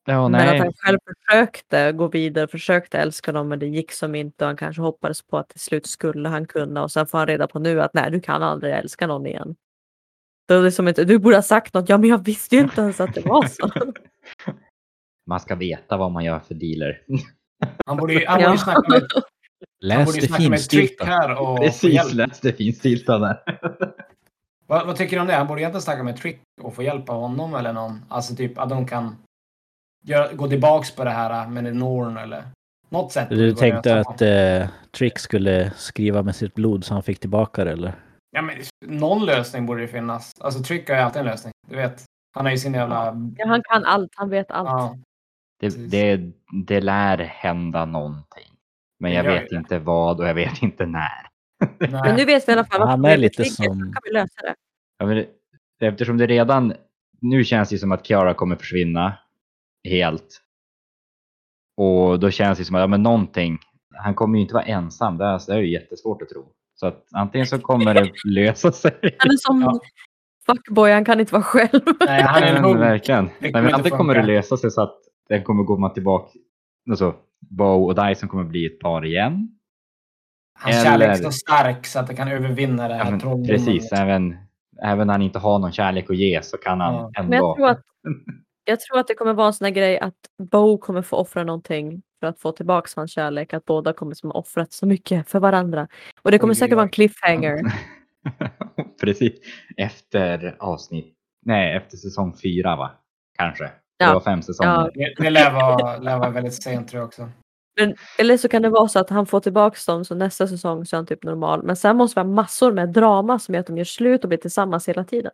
[0.05, 4.15] Ja, men att han själv försökte gå vidare, försökte älska dem men det gick som
[4.15, 7.17] inte och han kanske hoppades på att till slut skulle han kunna och sen får
[7.17, 9.55] han reda på nu att nej du kan aldrig älska någon igen.
[10.47, 12.61] Då är det som inte, du borde ha sagt något, ja men jag visste ju
[12.61, 13.69] inte ens att det var så.
[15.25, 17.01] Man ska veta vad man gör för dealer.
[17.85, 19.21] Han borde ju, han borde ju snacka med, han
[19.81, 21.05] Läs det snacka med Trick finstilta.
[21.05, 22.13] här och få Precis, hjälp.
[22.13, 23.37] läs det finstilta där.
[24.67, 25.33] Vad, vad tycker du om det?
[25.33, 28.05] Han borde egentligen snacka med Trick och få hjälp av honom eller någon.
[28.09, 29.15] Alltså typ att de kan
[30.05, 32.43] göra, gå tillbaks på det här med Norn eller
[32.89, 33.29] något sätt.
[33.29, 37.71] Du tänkte att eh, Trick skulle skriva med sitt blod så han fick tillbaka det
[37.71, 37.93] eller?
[38.31, 38.55] Ja, men
[38.85, 40.31] någon lösning borde det finnas.
[40.39, 41.53] Alltså Trick har ju alltid en lösning.
[41.69, 42.03] Du vet.
[42.35, 43.05] Han har ju sin jävla...
[43.37, 44.69] Ja, han kan allt, han vet allt.
[44.69, 44.97] Ja.
[45.59, 46.31] Det, det,
[46.65, 48.52] det lär hända någonting.
[49.03, 49.55] Men jag gör vet det.
[49.55, 51.27] inte vad och jag vet inte när.
[51.79, 52.15] Men Nej.
[52.17, 54.55] nu vet vi i alla fall vad Han är lite som- kan vi lösa det.
[54.97, 55.15] Ja, men
[55.79, 56.73] det, eftersom det redan...
[57.21, 59.13] Nu känns det som att Kiara kommer försvinna
[59.89, 60.41] helt.
[61.77, 63.59] Och då känns det som att ja, men någonting...
[63.95, 65.17] Han kommer ju inte vara ensam.
[65.17, 66.45] Det är, det är ju jättesvårt att tro.
[66.75, 68.91] Så att antingen så kommer det lösa sig.
[69.17, 69.79] Han är som Ja.
[70.45, 71.81] fuckboy, han kan inte vara själv.
[71.99, 72.79] Nej, han är en Men hunk.
[72.79, 73.29] verkligen.
[73.39, 74.97] Nej, kommer men antingen kommer det lösa sig så att
[75.29, 76.39] den kommer gå tillbaka.
[76.89, 77.15] Alltså,
[77.49, 79.49] Bo och Dyson kommer bli ett par igen.
[80.59, 83.19] Hans Eller- kärlek är så stark så att det kan övervinna det Ja, här men,
[83.19, 83.47] trolldomen.
[83.47, 84.37] precis, även,
[84.83, 87.11] även när han inte har någon kärlek att ge så kan han Ja.
[87.17, 87.29] ändå...
[87.29, 87.81] Men jag tror, att,
[88.65, 90.15] jag tror att det kommer vara en sån här grej att
[90.51, 93.53] Bo kommer få offra någonting för att få tillbaka hans kärlek.
[93.53, 95.87] Att båda kommer som ha offrat så mycket för varandra.
[96.21, 97.59] Och det kommer Oj, säkert vara en cliffhanger.
[99.01, 99.33] Precis.
[99.77, 101.15] Efter avsnitt,
[101.45, 102.91] nej efter säsong fyra va?
[103.37, 103.71] Kanske.
[104.03, 104.07] Ja.
[104.07, 104.71] Det var fem säsonger.
[104.71, 104.89] Ja.
[104.93, 107.29] Det, det lär vara, lär vara väldigt sent tror jag också.
[107.79, 110.85] Men, eller så kan det vara så att han får tillbaka dem så nästa säsong
[110.85, 111.63] så är han typ normal.
[111.63, 114.27] Men sen måste vi ha massor med drama som gör att de gör slut och
[114.29, 115.31] blir tillsammans hela tiden.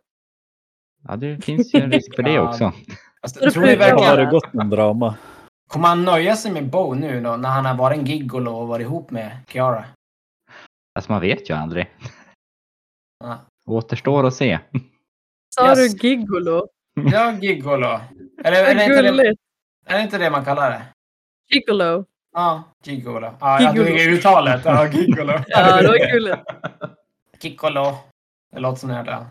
[1.08, 2.48] Ja, det finns ju en risk för det Ja.
[2.48, 2.72] också.
[3.22, 5.14] Alltså, tror ni brukar Har det verkligen, gått någon drama?
[5.68, 8.68] kommer han nöja sig med Bo nu då, när han har varit en gigolo och
[8.68, 9.84] varit ihop med Kiara?
[10.94, 11.90] Alltså man vet ju aldrig.
[13.24, 14.58] Ja, Återstår att se.
[15.54, 15.94] Sa Yes.
[15.94, 16.66] du gigolo?
[17.12, 18.00] ja gigolo.
[18.44, 19.34] Eller är det, inte det,
[19.86, 20.82] är det inte det man kallar det?
[21.54, 22.04] Gigolo.
[22.32, 23.34] Ja, gigolo.
[23.40, 23.88] Ja, jag Gigolo.
[23.90, 24.64] tog i uttalet.
[24.64, 25.32] Ja, gigolo.
[25.48, 26.40] Ja, det var gulligt.
[27.40, 27.96] Gigolo.
[28.52, 29.04] Det låter som det här.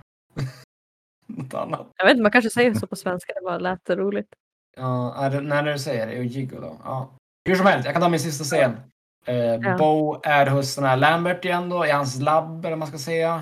[1.27, 1.87] Något annat.
[1.97, 3.33] Jag vet inte, man kanske säger så på svenska.
[3.33, 4.29] Det bara lät roligt.
[4.77, 6.13] Ja, det, när du säger det.
[6.13, 6.77] Gigolo.
[6.83, 7.09] Ja.
[7.45, 8.77] Hur som helst, jag kan ta min sista scen.
[9.25, 9.77] Eh, Ja.
[9.77, 12.97] Bo är hos den här Lambert igen då, i hans labb eller vad man ska
[12.97, 13.41] säga.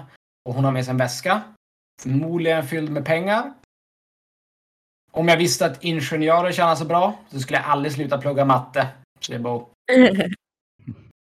[0.49, 1.41] Och hon har med sig en väska.
[2.01, 3.53] Förmodligen fylld med pengar.
[5.17, 8.87] Om jag visste att ingenjörer tjänar så bra så skulle jag aldrig sluta plugga matte,
[9.19, 9.55] säger Bo.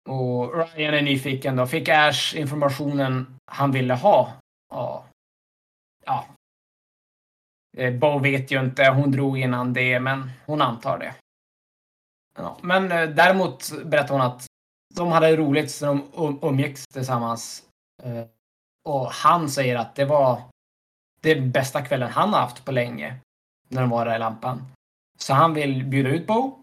[0.10, 1.68] Och Ryan är nyfiken då.
[1.68, 4.34] Fick Ash informationen han ville ha?
[4.70, 5.06] Ja.
[6.06, 6.26] Ja.
[7.78, 8.90] Eh, Bo vet ju inte.
[8.90, 11.16] Hon drog innan det, men hon antar det.
[12.38, 12.58] Ja.
[12.62, 14.46] Men eh, däremot berättar hon att
[14.96, 17.64] de hade roligt så de um- umgicks tillsammans.
[18.04, 18.26] Eh,
[18.90, 20.42] och han säger att det var
[21.22, 23.20] den bästa kvällen han har haft på länge.
[23.70, 24.67] När de var där i lampan.
[25.17, 26.59] Så han vill bjuda ut Bo.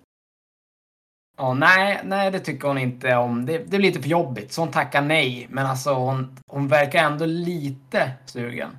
[1.36, 3.46] Ja, nej, nej, det tycker hon inte om.
[3.46, 5.46] Det, det blir lite för jobbigt, så hon tackar nej.
[5.50, 8.76] Men alltså, hon, hon verkar ändå lite sugen.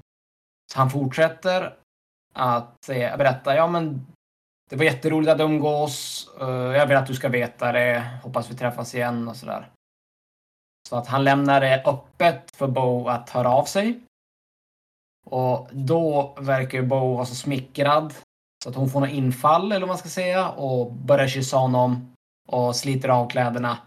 [0.73, 1.73] Så han fortsätter
[2.33, 4.05] att eh, berätta, ja men
[4.69, 6.27] det var jätteroligt att umgås.
[6.41, 8.19] Uh, jag vill att du ska veta det.
[8.23, 9.69] Hoppas vi träffas igen och sådär.
[10.89, 13.99] Så att han lämnar det öppet för Bo att höra av sig.
[15.29, 18.13] Och då verkar ju Bo vara så smickrad
[18.63, 22.13] så att hon får något infall eller vad man ska säga och börjar kyssa honom
[22.47, 23.77] och sliter av kläderna.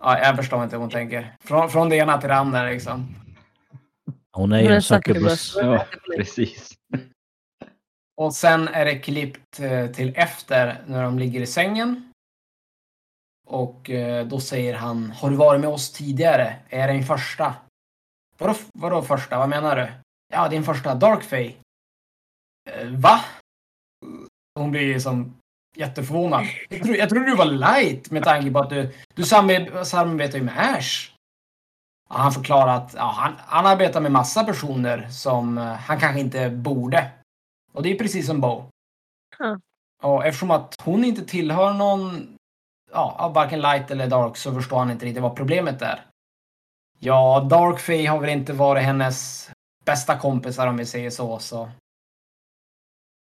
[0.00, 1.36] Ja, jag förstår inte hur hon tänker.
[1.40, 3.14] Från, från det ena till det andra liksom.
[4.32, 5.56] Hon är ju en succubus.
[5.56, 6.74] Ja, precis.
[8.16, 12.12] Och sen är det klippt eh, till efter när de ligger i sängen.
[13.46, 16.56] Och eh, då säger han, har du varit med oss tidigare?
[16.68, 17.54] Är det din första?
[18.38, 19.38] Vadå, vadå första?
[19.38, 19.88] Vad menar du?
[20.28, 21.54] Ja, din första Darkfey.
[22.70, 23.20] Eh, va?
[24.54, 25.36] Hon blir som
[25.76, 26.46] jätteförvånad.
[26.68, 30.38] Jag, tro, jag trodde du var light med tanke på att du, du samar- samarbetar
[30.38, 31.10] ju med Ash.
[32.08, 36.20] Ja, han förklarar att ja, han, han arbetar med massa personer som eh, han kanske
[36.20, 37.10] inte borde.
[37.72, 38.64] Och det är precis som Bo.
[39.38, 39.60] Ja.
[40.02, 42.36] Och eftersom att hon inte tillhör någon,
[42.92, 46.04] ja, varken light eller dark så förstår han inte riktigt vad problemet är.
[46.98, 49.50] Ja, Dark Fae har väl inte varit hennes
[49.86, 51.70] bästa kompisar om vi säger så, så.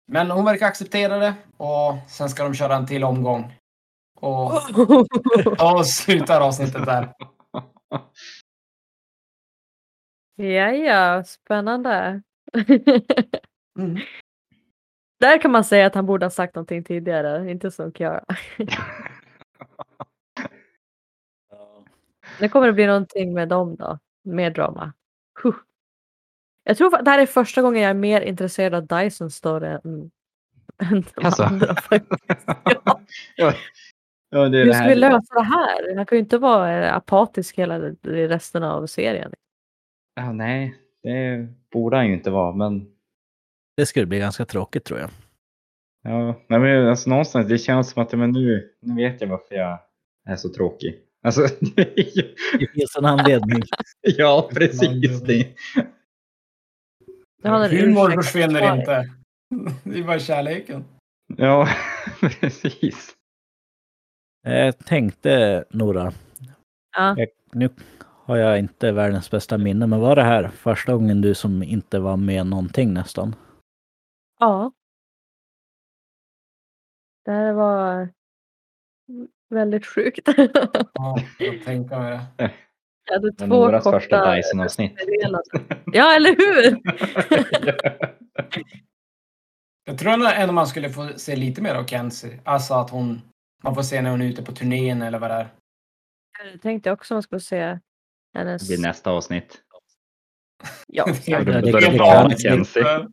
[0.08, 3.54] Men hon verkar acceptera det och sen ska de köra en till omgång.
[4.20, 4.52] Och
[5.76, 7.12] och slutar avsnittet där.
[10.36, 12.22] ja, ja, spännande.
[13.78, 13.98] Mm.
[15.20, 18.24] Där kan man säga att han borde ha sagt någonting tidigare, inte som Kiara.
[22.40, 23.98] Nu kommer det bli någonting med dem då.
[24.24, 24.92] Mer drama.
[25.42, 25.54] Huh.
[26.68, 29.80] Jag tror det här är första gången jag är mer intresserad av Dyson story än,
[30.82, 31.42] än de Alltså.
[31.42, 31.76] andra.
[32.64, 33.00] Ja.
[33.36, 33.54] ja,
[34.30, 35.96] ja, det är Hur det ska vi lösa det här?
[35.96, 39.32] Han kan ju inte vara eh, apatisk hela resten av serien.
[40.14, 42.86] Ja, nej, det borde han ju inte vara, men
[43.76, 45.10] Det skulle bli ganska tråkigt tror jag.
[46.02, 49.54] Ja, nej, men alltså någonstans, det känns som att men nu, nu vet jag varför
[49.54, 49.78] jag
[50.28, 50.98] är så tråkig.
[51.22, 51.40] Alltså,
[51.76, 53.62] det är ju- Det finns en anledning.
[54.00, 55.46] ja, precis det.
[57.42, 59.10] Humor försvinner inte.
[59.84, 60.84] Det är bara kärleken.
[61.36, 61.68] Ja,
[62.40, 63.16] precis.
[64.42, 66.12] Jag tänkte Nora,
[66.96, 67.14] Ja.
[67.18, 67.70] jag, nu
[68.02, 71.98] har jag inte världens bästa minne, men var det här första gången du som inte
[71.98, 73.34] var med någonting nästan?
[74.40, 74.72] ja.
[77.24, 78.08] Det här var
[79.48, 80.28] väldigt sjukt.
[80.92, 82.50] Ja, jag tänker mig det.
[83.06, 84.92] Jag hade två Noras korta första Dyson-avsnitt.
[85.92, 86.78] Ja, eller hur?
[89.84, 92.40] Jag tror ändå man skulle få se lite mer av Kenzie.
[92.44, 93.22] Alltså att hon,
[93.62, 95.48] man får se när hon är ute på turnén eller vad det är.
[96.52, 97.78] Jag tänkte också man skulle se
[98.34, 98.68] hennes...
[98.68, 99.62] Det blir nästa avsnitt.
[100.86, 103.06] Ja, Ja, det- det- det det kan- Kenzie.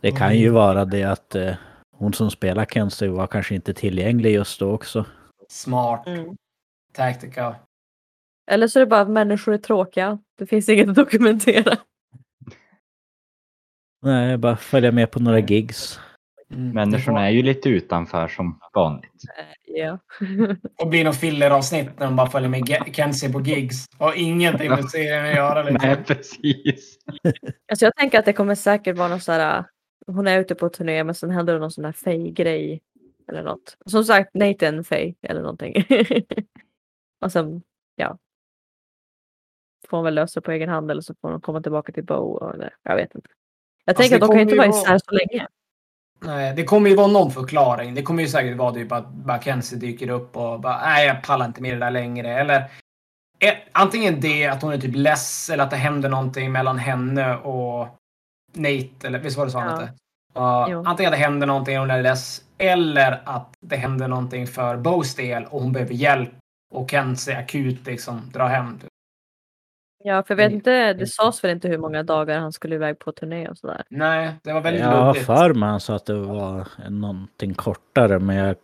[0.00, 1.54] Det kan ju vara det att eh,
[1.96, 5.04] hon som spelar Kenzie var kanske inte tillgänglig just då också.
[5.48, 6.36] Smart Mm.
[6.92, 7.56] tactica.
[8.50, 10.18] Eller så är det bara att människor är tråkiga.
[10.38, 11.76] Det finns inget att dokumentera.
[14.02, 16.00] Nej, bara följa med på några gigs.
[16.54, 16.70] Mm.
[16.70, 19.22] Människorna är ju lite utanför som vanligt.
[19.64, 19.98] Ja.
[20.78, 23.86] Och blir något filleravsnitt när de bara följer med Kenzie på gigs.
[23.98, 25.62] Och ingenting med serien att göra.
[25.62, 25.88] Liksom.
[25.88, 26.98] Nej, precis.
[27.70, 29.64] Alltså jag tänker att det kommer säkert vara någon sån här...
[30.06, 32.80] Hon är ute på turné men sen händer det någon sån här Faye-grej.
[33.28, 33.76] Eller något.
[33.86, 35.84] Som sagt, Nathan Faye eller någonting.
[37.24, 37.62] och sen,
[37.96, 38.18] ja.
[39.90, 42.50] Får hon väl lösa på egen hand eller så får hon komma tillbaka till Bo.
[42.54, 43.28] Eller, jag vet inte.
[43.84, 45.46] Jag Alltså, tänker att de kan inte vara isär så länge.
[46.20, 47.94] Nej, det kommer ju vara någon förklaring.
[47.94, 51.22] Det kommer ju säkert vara typ att bara Kenzie dyker upp och bara nej, jag
[51.22, 52.40] pallar inte med det där längre.
[52.40, 52.56] Eller
[53.38, 57.36] eh, antingen det, att hon är typ less eller att det händer någonting mellan henne
[57.36, 57.88] och
[58.54, 59.06] Nate.
[59.06, 59.80] Eller visst var det så han Ja.
[59.80, 59.92] hette?
[60.36, 62.44] Uh, antingen att det händer någonting och hon är less.
[62.58, 66.30] Eller att det händer någonting för Bows del och hon behöver hjälp.
[66.74, 68.80] Och Kenzie akut liksom drar hem.
[70.04, 72.98] Ja, för jag vet inte, det sades väl inte hur många dagar han skulle iväg
[72.98, 73.82] på turné och sådär.
[73.90, 75.26] Nej, det var väldigt Jag har luddigt.
[75.26, 78.56] för mig han sa att det var någonting kortare, men jag,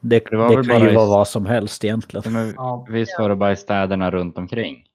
[0.00, 2.32] det, Det var det väl kan bara ju i- vara vad som helst egentligen.
[2.32, 4.86] Men Ja, visst var det bara i städerna runt omkring?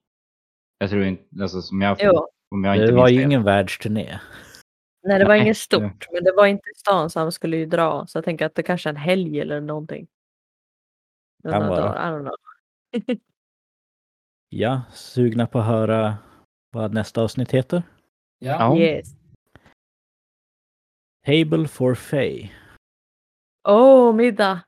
[0.78, 3.26] Jag tror inte, alltså som jag, Jo, om jag inte Det var minns ju fel.
[3.26, 4.20] ingen världsturné.
[5.02, 7.56] nej det var Nej, inget stort, men det var inte i stan så han skulle
[7.56, 8.06] ju dra.
[8.06, 10.06] Så jag tänker att det kanske är en helg eller någonting.
[11.42, 11.80] Kan Några vara.
[11.80, 12.34] dagar, I don't know.
[14.52, 16.16] Ja, sugna på att höra
[16.70, 17.82] vad nästa avsnitt heter?
[18.38, 18.52] ja.
[18.58, 18.78] Ja.
[18.78, 19.14] Yes.
[21.26, 22.50] Table for Faye.
[23.68, 24.60] Åh, middag!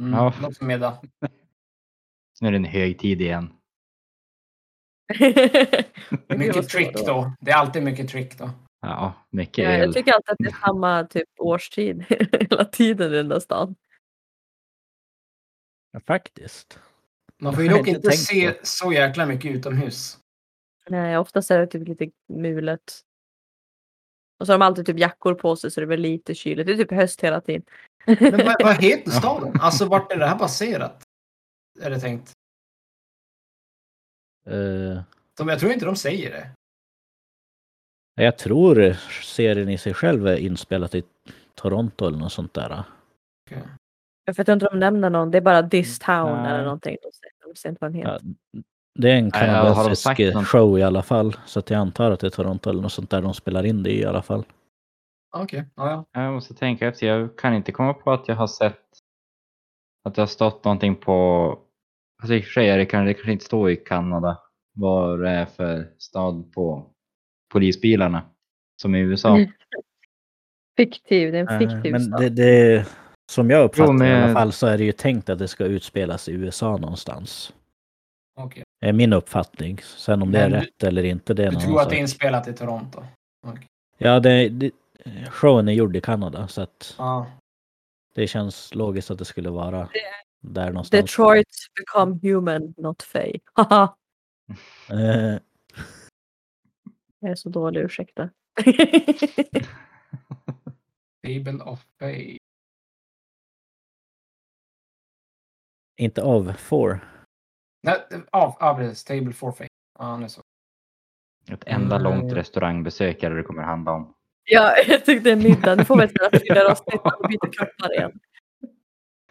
[0.00, 0.52] Mm, Ja.
[0.52, 1.00] Som middag.
[2.40, 3.52] Nu är det en hög tid igen.
[6.28, 7.32] Mycket trick då.
[7.40, 8.50] Det är alltid mycket trick då.
[8.80, 9.80] Ja, mycket Ja, el.
[9.80, 12.04] jag tycker alltid att det är samma typ årstid
[12.40, 13.74] hela tiden i den där stan.
[15.92, 16.78] Ja, faktiskt.
[17.40, 18.58] Man får ju dock inte se på.
[18.66, 20.18] så jäkla mycket utomhus.
[20.88, 23.00] Nej, oftast är det typ lite mulet.
[24.40, 26.66] Och så har de alltid typ jackor på sig så det blir lite kyligt.
[26.66, 27.62] Det är typ höst hela tiden.
[28.06, 29.60] Men vad, vad heter staden?
[29.60, 31.02] Alltså vart är det här baserat?
[31.82, 32.32] Är det tänkt?
[34.46, 35.02] Eh,
[35.36, 36.50] De, jag tror inte de säger det.
[38.24, 41.02] jag tror serien i sig själv är inspelat i
[41.54, 42.84] Toronto eller något sånt där.
[43.46, 43.62] Okej.
[44.24, 45.30] Jag vet inte om de nämner någon.
[45.30, 46.50] Det är bara this town Nej.
[46.52, 46.96] eller någonting.
[47.80, 48.18] Vad den Ja,
[48.94, 50.46] det är en kanadensisk något?
[50.46, 51.36] show i alla fall.
[51.46, 53.82] Så att jag antar att det är Toronto eller något sånt där de spelar in
[53.82, 54.44] det i alla fall.
[55.36, 56.22] Okej, ja, ja.
[56.22, 57.06] Jag måste tänka efter.
[57.06, 58.80] Jag kan inte komma på att jag har sett
[60.04, 61.58] att det har stått någonting på...
[62.22, 64.38] Alltså i och för sig det kanske, det kanske inte står i Kanada.
[64.72, 66.90] vad det är för stad på
[67.52, 68.22] polisbilarna.
[68.82, 69.36] Som i USA.
[69.36, 69.50] Mm.
[70.76, 72.20] Fiktiv, det är en Eh, fiktiv Men stad.
[72.20, 72.86] det, det,
[73.30, 75.48] som jag uppfattar Jo, i alla men- fall så är det ju tänkt att det
[75.48, 77.52] ska utspelas i USA någonstans.
[78.36, 78.62] Okej.
[78.80, 79.78] Det är min uppfattning.
[79.82, 81.94] Sen om det är Men du- rätt eller inte, det är Du tror att det
[81.94, 82.00] är sak.
[82.02, 83.04] inspelat i Toronto?
[83.46, 83.66] Okej.
[83.98, 84.70] Ja, det, det,
[85.30, 87.26] showen är gjord i Kanada så att Ja.
[88.14, 89.88] det känns logiskt att det skulle vara
[90.40, 90.90] där någonstans.
[91.02, 93.32] Detroit become human, not fey.
[93.52, 93.96] Haha,
[94.90, 95.38] Eh,
[97.20, 98.30] jag är så dålig, ursäkta.
[101.26, 102.38] Fable of Bay.
[106.00, 107.00] Inte av four.
[107.82, 107.96] Nej,
[108.32, 109.04] ja, ja, precis.
[109.04, 109.68] Table for Fate.
[109.98, 110.42] Ja, nu så.
[111.52, 112.02] Ett enda Mm.
[112.02, 114.14] långt restaurangbesök är det kommer handla om.
[114.44, 115.74] ja, jag tyckte en middag.
[115.74, 118.12] Nu får vi ett fyra avsnitt och byta kroppar igen.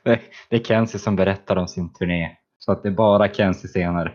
[0.03, 2.37] Det det är Kenzie som berättar om sin turné.
[2.59, 4.13] Så att det är bara Kenzie senare.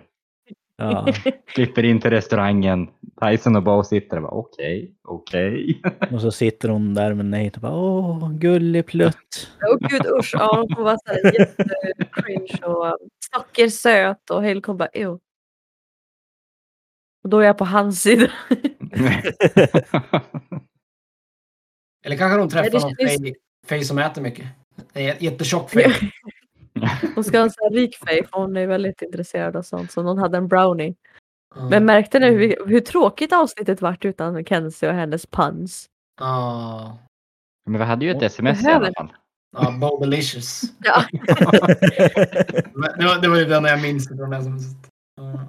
[0.77, 1.07] Ja,
[1.47, 2.89] Klipper in till restaurangen.
[3.21, 5.83] Tyson och Bo sitter och bara okej, okej.
[6.13, 9.51] och så sitter hon där med Nate och bara åh, gullig plutt.
[9.63, 12.99] Åh gud usch, ja, hon var såhär jättecringe och
[13.35, 15.19] sockersöt och Hale kom bara ew.
[17.25, 18.31] Och då är jag på hans sida.
[22.05, 23.35] Eller kanske de träffar någon
[23.67, 24.47] Fay som äter mycket.
[24.93, 25.93] Det är jättetjock Fay.
[27.15, 29.93] Hon ska ha en sån här rik fej för hon är väldigt intresserad av sånt.
[29.93, 30.95] Så någon hade en brownie.
[31.71, 35.87] Men märkte ni hur, hur tråkigt avsnittet vart utan Kenzie och hennes puns?
[36.21, 36.99] Ja.
[37.67, 39.13] Men vi hade ju ett sms i alla fall.
[39.57, 40.63] Ja, Bobelicious.
[40.79, 41.05] Ja.
[42.99, 44.59] Det, var, det var ju den jag minns från det som...
[45.17, 45.47] Ja.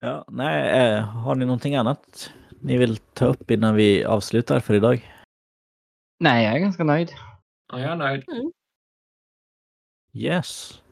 [0.00, 4.74] Ja, nej, eh, har ni någonting annat ni vill ta upp innan vi avslutar för
[4.74, 5.12] idag?
[6.20, 7.10] Nej, jag är ganska nöjd.
[7.72, 8.24] Ja, jag är nöjd.
[10.14, 10.82] Yes.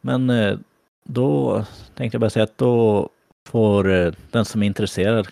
[0.00, 0.58] Men eh,
[1.04, 1.64] då
[1.94, 3.08] tänkte jag bara säga att då
[3.48, 5.28] får eh, den som är intresserad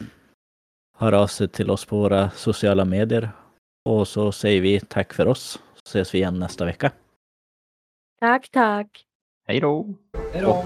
[0.98, 3.30] höra av sig till oss på våra sociala medier.
[3.84, 5.60] Och så säger vi tack för oss.
[5.74, 6.92] Så ses vi igen nästa vecka.
[8.20, 9.06] Tack, tack.
[9.46, 9.94] Hej då!
[10.32, 10.64] Hej då.